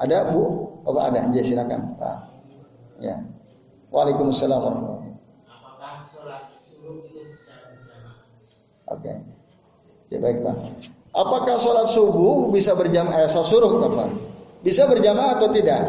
[0.00, 0.42] Ada Bu?
[0.84, 2.18] Oh ada, ya silakan Pak.
[3.00, 3.16] Ya.
[3.94, 4.62] Waalaikumsalam
[5.46, 8.16] Apakah sholat subuh bisa berjamaah?
[8.90, 9.12] Oke.
[9.12, 9.16] Okay.
[10.12, 10.56] Ya baik Pak.
[11.14, 13.22] Apakah sholat subuh bisa berjamaah?
[13.22, 14.10] Eh, suruh kapan?
[14.66, 15.80] Bisa berjamaah atau tidak?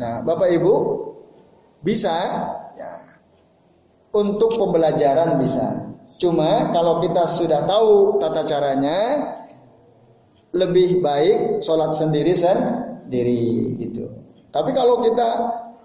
[0.00, 0.74] Nah, Bapak Ibu
[1.84, 2.16] bisa
[2.72, 2.99] ya.
[4.10, 5.94] Untuk pembelajaran bisa.
[6.18, 8.98] Cuma kalau kita sudah tahu tata caranya,
[10.50, 14.10] lebih baik sholat sendiri sendiri gitu.
[14.50, 15.28] Tapi kalau kita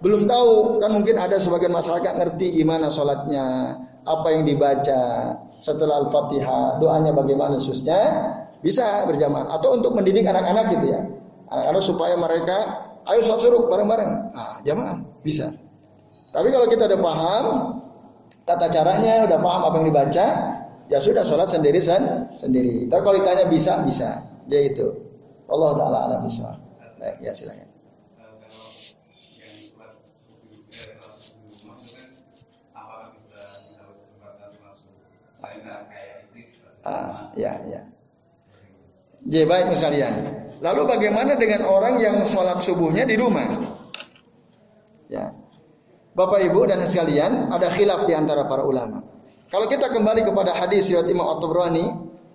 [0.02, 6.82] belum tahu, kan mungkin ada sebagian masyarakat ngerti gimana sholatnya, apa yang dibaca setelah Al-Fatihah,
[6.82, 7.96] doanya bagaimana khususnya,
[8.60, 11.00] bisa berjamaah atau untuk mendidik anak-anak gitu ya.
[11.46, 12.58] Anak-anak supaya mereka
[13.06, 14.12] ayo sholat suruh bareng-bareng.
[14.34, 15.54] Nah, jamaah bisa.
[16.34, 17.44] Tapi kalau kita udah paham
[18.46, 20.26] tata caranya, udah paham apa yang dibaca,
[20.86, 22.86] ya sudah sholat sendiri sen sendiri.
[22.86, 24.22] Tapi kalau ditanya bisa, bisa.
[24.46, 24.86] Ya itu.
[25.46, 26.20] Allah taala alam
[26.96, 27.76] Baik, ya silakan.
[36.86, 37.82] Ah, ya, ya.
[39.26, 40.06] Jadi baik misalnya.
[40.62, 43.58] Lalu bagaimana dengan orang yang sholat subuhnya di rumah?
[45.10, 45.34] Ya.
[46.16, 49.04] Bapak Ibu dan sekalian, ada khilaf di antara para ulama.
[49.52, 51.86] Kalau kita kembali kepada hadis riwayat Imam At-Tabrani,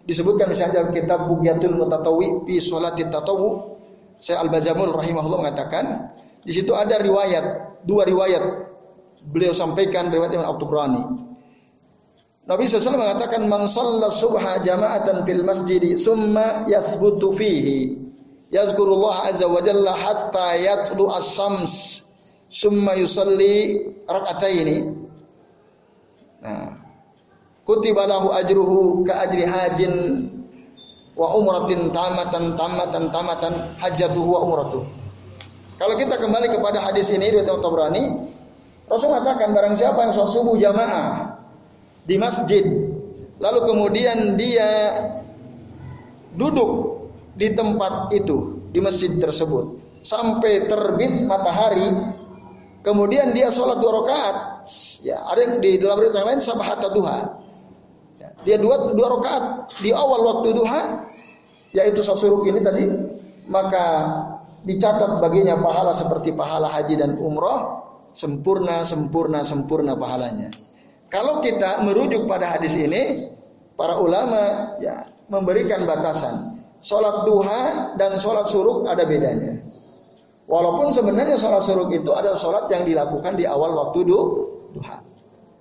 [0.06, 3.82] disebutkan misalnya dalam kitab Bughyatul Mutatawi fi Sholatit Tatawu,
[4.22, 6.14] saya Al-Bazamul rahimahullah mengatakan,
[6.46, 8.70] di situ ada riwayat, dua riwayat
[9.34, 11.04] beliau sampaikan riwayat Imam At-Tabrani.
[12.46, 17.98] Nabi SAW mengatakan man subha jama'atan fil masjid summa yathbutu fihi
[18.50, 22.02] yazkurullah azza wa jalla hatta yatlu as-sams
[22.52, 24.78] summa yusalli rak'ataini
[26.44, 26.76] nah
[27.64, 29.94] kutiba lahu ajruhu ka ajri hajin
[31.16, 34.84] wa umratin tamatan tamatan tamatan hajjatuhu wa umratuh
[35.80, 38.32] kalau kita kembali kepada hadis ini dari Tabrani
[38.92, 41.40] Rasul mengatakan barang siapa yang sholat subuh jamaah
[42.04, 42.66] di masjid.
[43.40, 44.68] Lalu kemudian dia
[46.36, 47.00] duduk
[47.40, 52.20] di tempat itu, di masjid tersebut sampai terbit matahari.
[52.82, 54.36] Kemudian dia sholat dua rakaat.
[55.06, 57.38] Ya, ada yang di dalam riwayat yang lain sabahat duha.
[58.18, 61.06] Ya, dia dua dua rakaat di awal waktu duha,
[61.78, 62.90] yaitu sholat suruh ini tadi,
[63.46, 63.86] maka
[64.66, 67.86] dicatat baginya pahala seperti pahala haji dan umroh
[68.18, 70.50] sempurna sempurna sempurna pahalanya.
[71.12, 73.30] Kalau kita merujuk pada hadis ini,
[73.76, 76.66] para ulama ya memberikan batasan.
[76.82, 79.71] Sholat duha dan sholat suruk ada bedanya.
[80.52, 85.00] Walaupun sebenarnya sholat suruk itu adalah sholat yang dilakukan di awal waktu duha.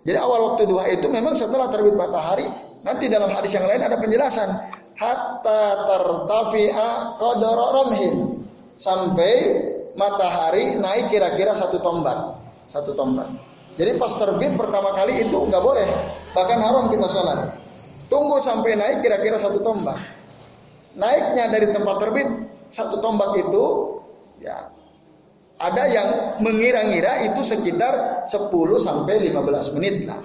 [0.02, 2.50] Jadi awal waktu duha itu memang setelah terbit matahari.
[2.82, 4.50] Nanti dalam hadis yang lain ada penjelasan.
[4.98, 8.42] Hatta tertafi'a qadara romhin.
[8.74, 9.62] Sampai
[9.94, 12.34] matahari naik kira-kira satu tombak.
[12.66, 13.30] Satu tombak.
[13.78, 15.86] Jadi pas terbit pertama kali itu nggak boleh,
[16.34, 17.54] bahkan haram kita sholat.
[18.10, 19.96] Tunggu sampai naik kira-kira satu tombak.
[20.98, 22.26] Naiknya dari tempat terbit
[22.74, 23.64] satu tombak itu
[24.40, 24.72] Ya.
[25.60, 26.08] Ada yang
[26.40, 28.48] mengira-ngira itu sekitar 10
[28.80, 30.16] sampai 15 menit lah.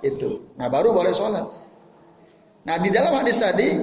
[0.00, 0.48] Itu.
[0.56, 1.44] Nah, baru boleh sholat.
[2.64, 3.76] Nah, di dalam hadis tadi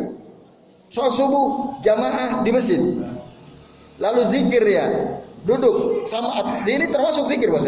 [0.90, 2.82] sholat subuh jamaah di masjid.
[4.02, 4.86] Lalu zikir ya,
[5.46, 7.68] duduk sama ini termasuk zikir Mas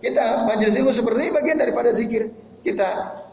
[0.00, 2.28] Kita majelis ilmu seperti ini bagian daripada zikir.
[2.60, 2.88] Kita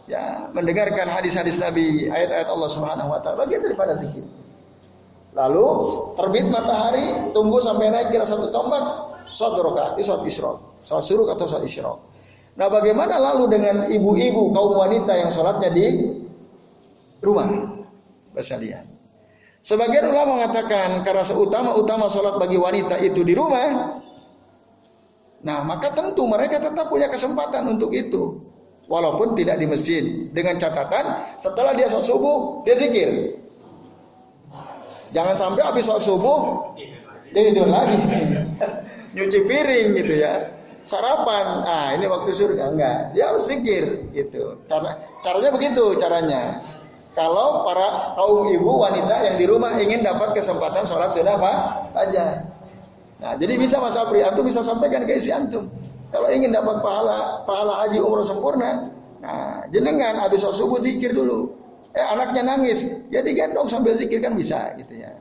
[0.07, 4.23] ya mendengarkan hadis-hadis Nabi, ayat-ayat Allah Subhanahu wa taala bagian daripada zikir.
[5.37, 5.67] Lalu
[6.17, 8.81] terbit matahari, tunggu sampai naik kira satu tombak,
[9.37, 11.97] sholat rokaat, sholat isyrok, sholat suruh atau sholat isyrok.
[12.57, 15.85] Nah bagaimana lalu dengan ibu-ibu kaum wanita yang sholatnya di
[17.21, 17.53] rumah?
[18.33, 18.89] Basalian.
[19.61, 24.01] Sebagian ulama mengatakan karena seutama-utama sholat bagi wanita itu di rumah,
[25.45, 28.41] nah maka tentu mereka tetap punya kesempatan untuk itu.
[28.87, 30.03] Walaupun tidak di masjid.
[30.33, 33.37] Dengan catatan setelah dia sholat subuh, dia zikir.
[35.15, 36.73] Jangan sampai habis sholat subuh
[37.31, 37.99] dia tidur lagi.
[39.15, 40.53] Nyuci piring gitu ya.
[40.87, 41.67] Sarapan.
[41.67, 42.97] Ah, ini waktu surga enggak.
[43.11, 44.63] Dia harus zikir gitu.
[44.71, 46.63] Cara caranya begitu caranya.
[47.17, 51.53] Kalau para kaum ibu wanita yang di rumah ingin dapat kesempatan sholat sunnah apa?
[51.97, 52.45] Aja.
[53.17, 55.65] Nah, jadi bisa Mas Apri, antum bisa sampaikan ke isi antum.
[56.13, 61.51] Kalau ingin dapat pahala pahala haji umroh sempurna, nah jenengan habis sholat subuh zikir dulu
[61.97, 65.17] eh anaknya nangis, ya digendong sambil zikir kan bisa gitu ya.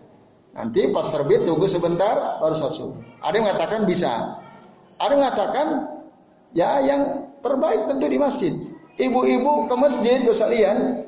[0.53, 3.01] Nanti pas terbit tunggu sebentar baru subuh.
[3.25, 4.13] Ada yang mengatakan bisa.
[5.01, 5.67] Ada yang mengatakan
[6.53, 7.01] ya yang
[7.41, 8.53] terbaik tentu di masjid.
[8.97, 11.05] Ibu-ibu ke masjid sekalian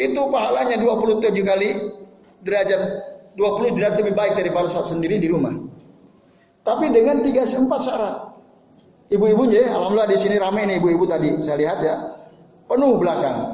[0.00, 1.70] itu pahalanya 27 kali
[2.40, 2.80] derajat
[3.36, 5.52] 20 derajat lebih baik daripada sholat sendiri di rumah.
[6.64, 8.16] Tapi dengan 34 syarat.
[9.12, 11.36] Ibu-ibunya, alhamdulillah di sini ramai nih ibu-ibu tadi.
[11.36, 11.94] Saya lihat ya,
[12.64, 13.51] penuh belakang.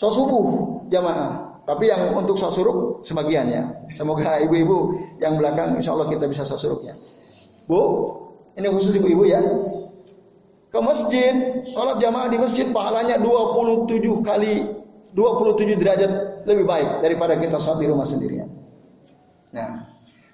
[0.00, 0.44] Sholat subuh
[0.88, 1.60] jamaah.
[1.68, 3.68] Tapi yang untuk sholat suruh sebagian ya.
[3.92, 6.94] Semoga ibu-ibu yang belakang insya Allah kita bisa sholat suruhnya.
[7.68, 7.80] Bu,
[8.56, 9.44] ini khusus ibu-ibu ya.
[10.72, 14.72] Ke masjid, sholat jamaah di masjid pahalanya 27 kali
[15.12, 16.12] 27 derajat
[16.48, 18.48] lebih baik daripada kita sholat di rumah sendirian.
[19.52, 19.84] Nah,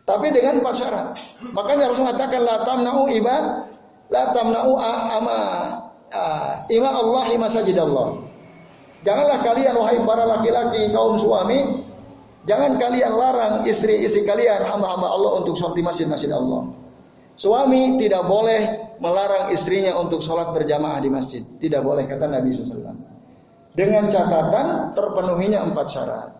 [0.07, 1.19] tapi dengan empat syarat.
[1.43, 3.67] Makanya harus mengatakan la tamna'u iba
[4.15, 5.41] la tamna'u ama
[6.71, 8.26] ima Allah masajid Allah.
[9.05, 11.85] Janganlah kalian wahai para laki-laki kaum suami,
[12.49, 16.73] jangan kalian larang istri-istri kalian hamba-hamba Allah untuk sholat di masjid-masjid Allah.
[17.37, 21.45] Suami tidak boleh melarang istrinya untuk sholat berjamaah di masjid.
[21.45, 22.97] Tidak boleh kata Nabi SAW.
[23.77, 26.33] Dengan catatan terpenuhinya empat syarat.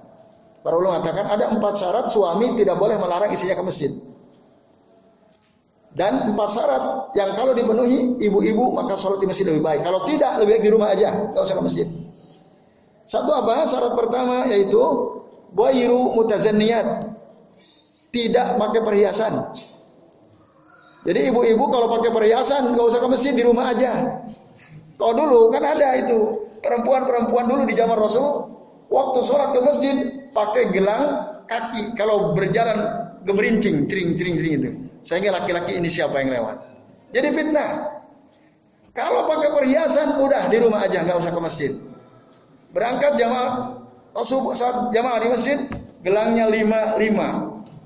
[0.65, 3.93] Para ulama mengatakan ada empat syarat suami tidak boleh melarang istrinya ke masjid.
[5.93, 9.85] Dan empat syarat yang kalau dipenuhi ibu-ibu maka sholat di masjid lebih baik.
[9.85, 11.87] Kalau tidak lebih baik di rumah aja, nggak usah ke masjid.
[13.07, 13.65] Satu apa?
[13.71, 14.83] Syarat pertama yaitu
[15.55, 17.07] wairu mutazanniyat.
[18.11, 19.55] Tidak pakai perhiasan.
[21.07, 24.23] Jadi ibu-ibu kalau pakai perhiasan nggak usah ke masjid di rumah aja.
[24.99, 28.51] Kalau dulu kan ada itu perempuan-perempuan dulu di zaman Rasul
[28.91, 29.97] waktu sholat ke masjid
[30.35, 31.05] pakai gelang
[31.47, 34.71] kaki kalau berjalan gemerincing, cering cering cering itu.
[35.07, 36.59] Sehingga laki-laki ini siapa yang lewat.
[37.15, 37.71] Jadi fitnah.
[38.97, 41.73] Kalau pakai perhiasan udah di rumah aja nggak usah ke masjid.
[42.77, 43.81] Berangkat jamaah
[44.13, 45.59] oh, subuh saat jamaah di masjid
[46.05, 47.29] gelangnya lima lima.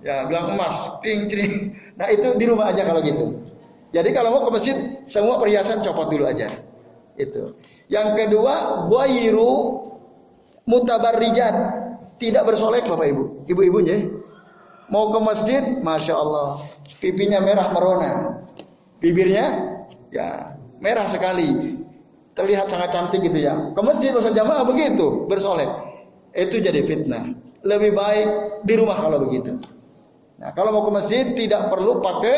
[0.03, 3.39] Ya gelang emas cring cring nah itu di rumah aja kalau gitu.
[3.95, 4.77] Jadi kalau mau ke masjid
[5.07, 6.51] semua perhiasan copot dulu aja.
[7.15, 7.55] Itu.
[7.87, 9.87] Yang kedua wairu
[10.67, 11.79] mutabarrijat.
[12.21, 13.25] Tidak bersolek bapak ibu.
[13.49, 13.97] Ibu ibunya
[14.91, 16.61] mau ke masjid masya Allah.
[16.99, 18.43] Pipinya merah merona.
[19.01, 19.79] Bibirnya
[20.13, 21.80] ya merah sekali
[22.41, 23.77] terlihat sangat cantik gitu ya.
[23.77, 25.69] Ke masjid usah jamaah begitu, bersolek.
[26.33, 27.37] Itu jadi fitnah.
[27.61, 28.29] Lebih baik
[28.65, 29.61] di rumah kalau begitu.
[30.41, 32.37] Nah, kalau mau ke masjid tidak perlu pakai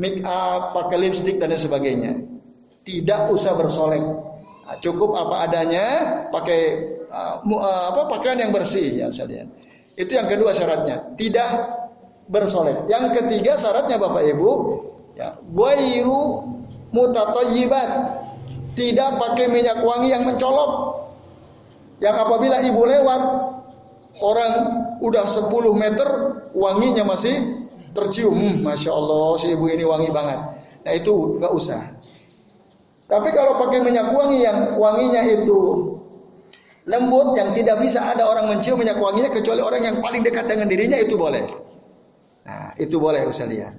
[0.00, 2.24] make up, pakai lipstick dan sebagainya.
[2.88, 4.00] Tidak usah bersolek.
[4.64, 5.86] Nah, cukup apa adanya,
[6.32, 6.60] pakai
[7.12, 9.52] uh, uh, apa pakaian yang bersih ya sekalian.
[10.00, 11.52] Itu yang kedua syaratnya, tidak
[12.32, 12.88] bersolek.
[12.88, 14.50] Yang ketiga syaratnya Bapak Ibu,
[15.20, 16.48] ya, ghairu
[16.96, 18.23] mutatayyibat
[18.74, 21.02] tidak pakai minyak wangi yang mencolok.
[22.02, 23.22] Yang apabila ibu lewat,
[24.18, 24.52] orang
[24.98, 26.08] udah 10 meter,
[26.52, 27.64] wanginya masih
[27.94, 28.34] tercium.
[28.34, 30.40] Hmm, Masya Allah, si ibu ini wangi banget.
[30.84, 31.80] Nah itu nggak usah.
[33.06, 35.92] Tapi kalau pakai minyak wangi yang wanginya itu
[36.84, 40.66] lembut, yang tidak bisa ada orang mencium minyak wanginya kecuali orang yang paling dekat dengan
[40.68, 41.46] dirinya itu boleh.
[42.44, 43.74] Nah itu boleh usah lihat.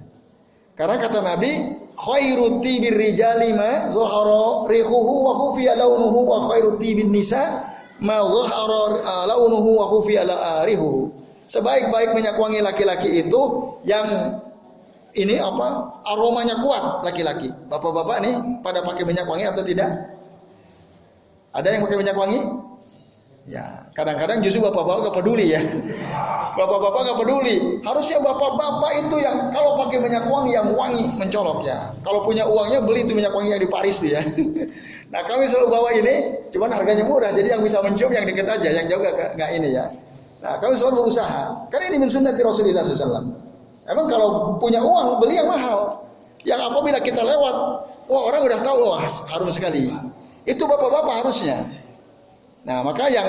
[0.74, 1.52] Karena kata Nabi,
[1.96, 7.64] khairu tibir rijali ma zuhara rihuhu wa khufiya launuhu wa khairu tibin nisa
[8.00, 10.22] ma zuhara uh, launuhu wa khufiya
[10.68, 11.12] rihuhu.
[11.46, 13.40] Sebaik-baik minyak wangi laki-laki itu
[13.86, 14.38] yang
[15.16, 17.48] ini apa aromanya kuat laki-laki.
[17.70, 20.12] Bapak-bapak nih pada pakai minyak wangi atau tidak?
[21.56, 22.65] Ada yang pakai minyak wangi?
[23.46, 25.62] Ya, kadang-kadang justru bapak-bapak gak peduli ya.
[26.58, 27.78] Bapak-bapak gak peduli.
[27.86, 31.94] Harusnya bapak-bapak itu yang kalau pakai minyak wangi yang wangi mencolok ya.
[32.02, 34.22] Kalau punya uangnya beli itu minyak wangi yang di Paris tuh ya.
[35.06, 38.74] Nah kami selalu bawa ini, cuman harganya murah, jadi yang bisa mencium yang deket aja,
[38.74, 39.86] yang jauh gak, gak ini ya.
[40.42, 43.22] Nah kami selalu berusaha, karena ini min sunnati Rasulullah SAW.
[43.86, 46.10] Emang kalau punya uang beli yang mahal,
[46.42, 47.56] yang apabila kita lewat,
[48.10, 48.98] wah orang udah tahu, wah
[49.30, 49.94] harum sekali.
[50.42, 51.85] Itu bapak-bapak harusnya.
[52.66, 53.28] Nah maka yang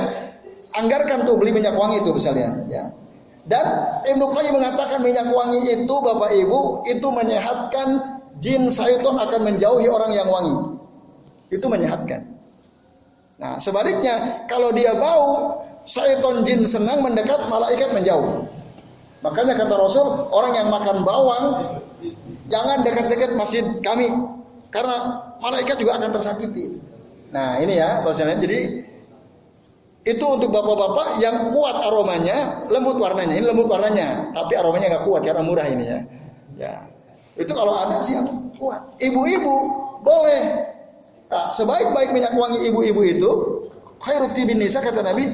[0.74, 2.90] anggarkan tuh beli minyak wangi itu misalnya, ya.
[3.48, 3.64] Dan
[4.04, 7.88] Ibnu Qayyim mengatakan minyak wangi itu Bapak Ibu itu menyehatkan
[8.44, 10.76] jin syaitan akan menjauhi orang yang wangi.
[11.48, 12.28] Itu menyehatkan.
[13.40, 18.52] Nah, sebaliknya kalau dia bau, syaitan jin senang mendekat, malaikat menjauh.
[19.24, 21.46] Makanya kata Rasul, orang yang makan bawang
[22.52, 24.12] jangan dekat-dekat masjid kami
[24.70, 26.84] karena malaikat juga akan tersakiti.
[27.32, 28.44] Nah, ini ya bahasanya.
[28.44, 28.84] Jadi
[30.08, 33.36] itu untuk bapak-bapak yang kuat aromanya, lembut warnanya.
[33.36, 36.00] Ini lembut warnanya, tapi aromanya nggak kuat karena murah ini ya.
[36.56, 36.76] Ya.
[37.36, 38.96] Itu kalau ada sih yang kuat.
[39.04, 39.56] Ibu-ibu
[40.02, 40.68] boleh
[41.28, 43.32] Nah, sebaik-baik minyak wangi ibu-ibu itu
[44.00, 45.28] khairu tibin nisa kata Nabi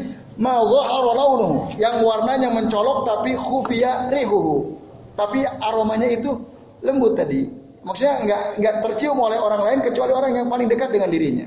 [1.78, 4.74] yang warnanya mencolok tapi khufiya rihuhu.
[5.14, 6.42] Tapi aromanya itu
[6.82, 7.46] lembut tadi.
[7.86, 11.46] Maksudnya nggak nggak tercium oleh orang lain kecuali orang yang paling dekat dengan dirinya.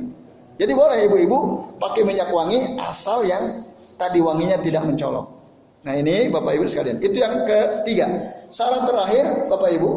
[0.57, 1.39] Jadi boleh ibu-ibu
[1.77, 3.65] pakai minyak wangi asal yang
[4.01, 5.37] tadi wanginya tidak mencolok.
[5.87, 6.99] Nah ini Bapak Ibu sekalian.
[6.99, 8.09] Itu yang ketiga.
[8.51, 9.91] Syarat terakhir Bapak Ibu.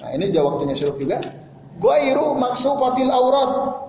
[0.00, 1.20] Nah ini jawab waktunya suruh juga.
[1.76, 3.82] Guairu maksufatil aurat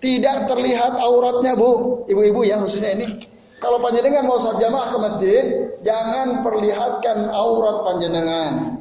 [0.00, 3.28] tidak terlihat auratnya bu, ibu-ibu ya khususnya ini.
[3.60, 5.44] Kalau panjenengan mau sholat jamaah ke masjid,
[5.84, 8.80] jangan perlihatkan aurat panjenengan.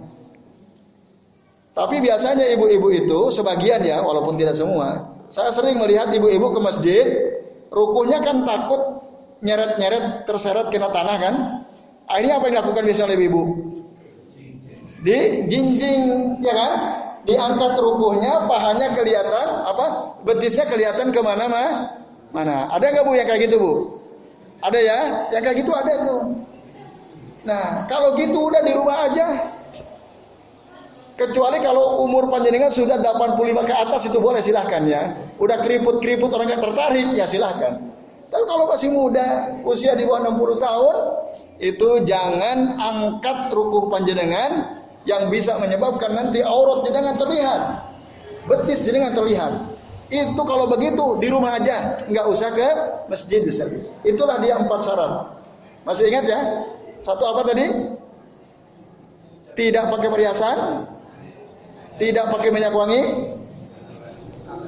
[1.80, 5.16] Tapi biasanya ibu-ibu itu sebagian ya, walaupun tidak semua.
[5.32, 7.06] Saya sering melihat ibu-ibu ke masjid,
[7.72, 9.00] rukuhnya kan takut
[9.40, 11.36] nyeret-nyeret terseret kena tanah kan.
[12.12, 13.44] Akhirnya apa yang dilakukan biasanya oleh ibu?
[15.00, 16.02] Di jinjing,
[16.44, 16.74] ya kan?
[17.28, 21.70] diangkat rukuhnya, pahanya kelihatan, apa betisnya kelihatan ke mana mah?
[22.32, 22.70] Mana?
[22.74, 23.74] Ada nggak bu yang kayak gitu bu?
[24.66, 25.00] Ada ya?
[25.34, 26.22] Yang kayak gitu ada tuh.
[27.44, 29.59] Nah, kalau gitu udah di rumah aja.
[31.20, 35.20] Kecuali kalau umur panjenengan sudah 85 ke atas itu boleh silahkan ya.
[35.36, 37.92] Udah keriput-keriput orang nggak tertarik ya silahkan.
[38.32, 40.96] Tapi kalau masih muda, usia di bawah 60 tahun,
[41.60, 47.62] itu jangan angkat rukuh panjenengan yang bisa menyebabkan nanti aurat jenengan terlihat.
[48.48, 49.76] Betis jenengan terlihat.
[50.08, 52.70] Itu kalau begitu di rumah aja, nggak usah ke
[53.12, 53.68] masjid bisa.
[54.08, 55.36] Itulah dia empat syarat.
[55.84, 56.40] Masih ingat ya?
[57.04, 57.66] Satu apa tadi?
[59.58, 60.58] Tidak pakai perhiasan,
[62.00, 63.04] tidak pakai minyak wangi,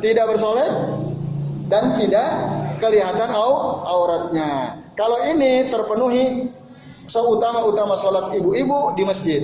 [0.04, 0.72] tidak bersolek,
[1.72, 2.30] dan tidak
[2.84, 4.84] kelihatan auratnya.
[5.00, 6.52] Kalau ini terpenuhi
[7.08, 9.42] seutama-utama sholat ibu-ibu di masjid.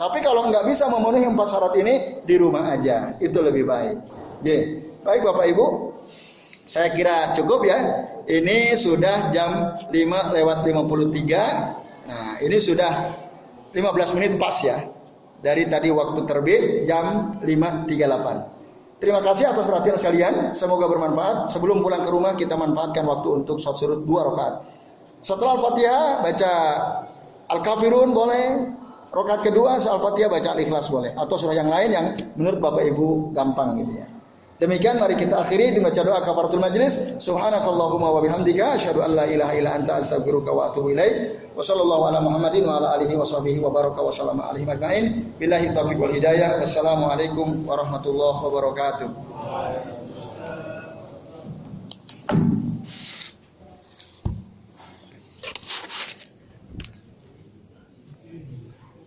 [0.00, 3.96] Tapi kalau nggak bisa memenuhi empat syarat ini di rumah aja, itu lebih baik.
[4.40, 4.56] Oke,
[5.04, 5.66] baik Bapak Ibu,
[6.64, 7.78] saya kira cukup ya.
[8.24, 12.08] Ini sudah jam 5 lewat 53.
[12.08, 13.12] Nah, ini sudah
[13.76, 14.88] 15 menit pas ya.
[15.40, 19.00] Dari tadi waktu terbit jam 5.38.
[19.00, 20.34] Terima kasih atas perhatian kalian.
[20.52, 21.48] Semoga bermanfaat.
[21.48, 24.54] Sebelum pulang ke rumah kita manfaatkan waktu untuk sholat surut dua rakaat.
[25.24, 26.52] Setelah Al-Fatihah baca
[27.48, 28.44] Al-Kafirun boleh,
[29.10, 32.06] Rokat kedua Al-Fatihah baca Al-Ikhlas boleh atau surah yang lain yang
[32.38, 34.06] menurut Bapak Ibu gampang gitu ya.
[34.60, 37.00] Demikian mari kita akhiri dibaca doa kafaratul majlis.
[37.16, 41.49] Subhanakallahumma wa bihamdika asyhadu an la ilaha illa anta astaghfiruka wa atubu ilaik.
[41.60, 42.08] Wa sallallahu
[46.40, 46.56] ala.
[46.56, 49.08] Wassalamualaikum warahmatullahi wabarakatuh.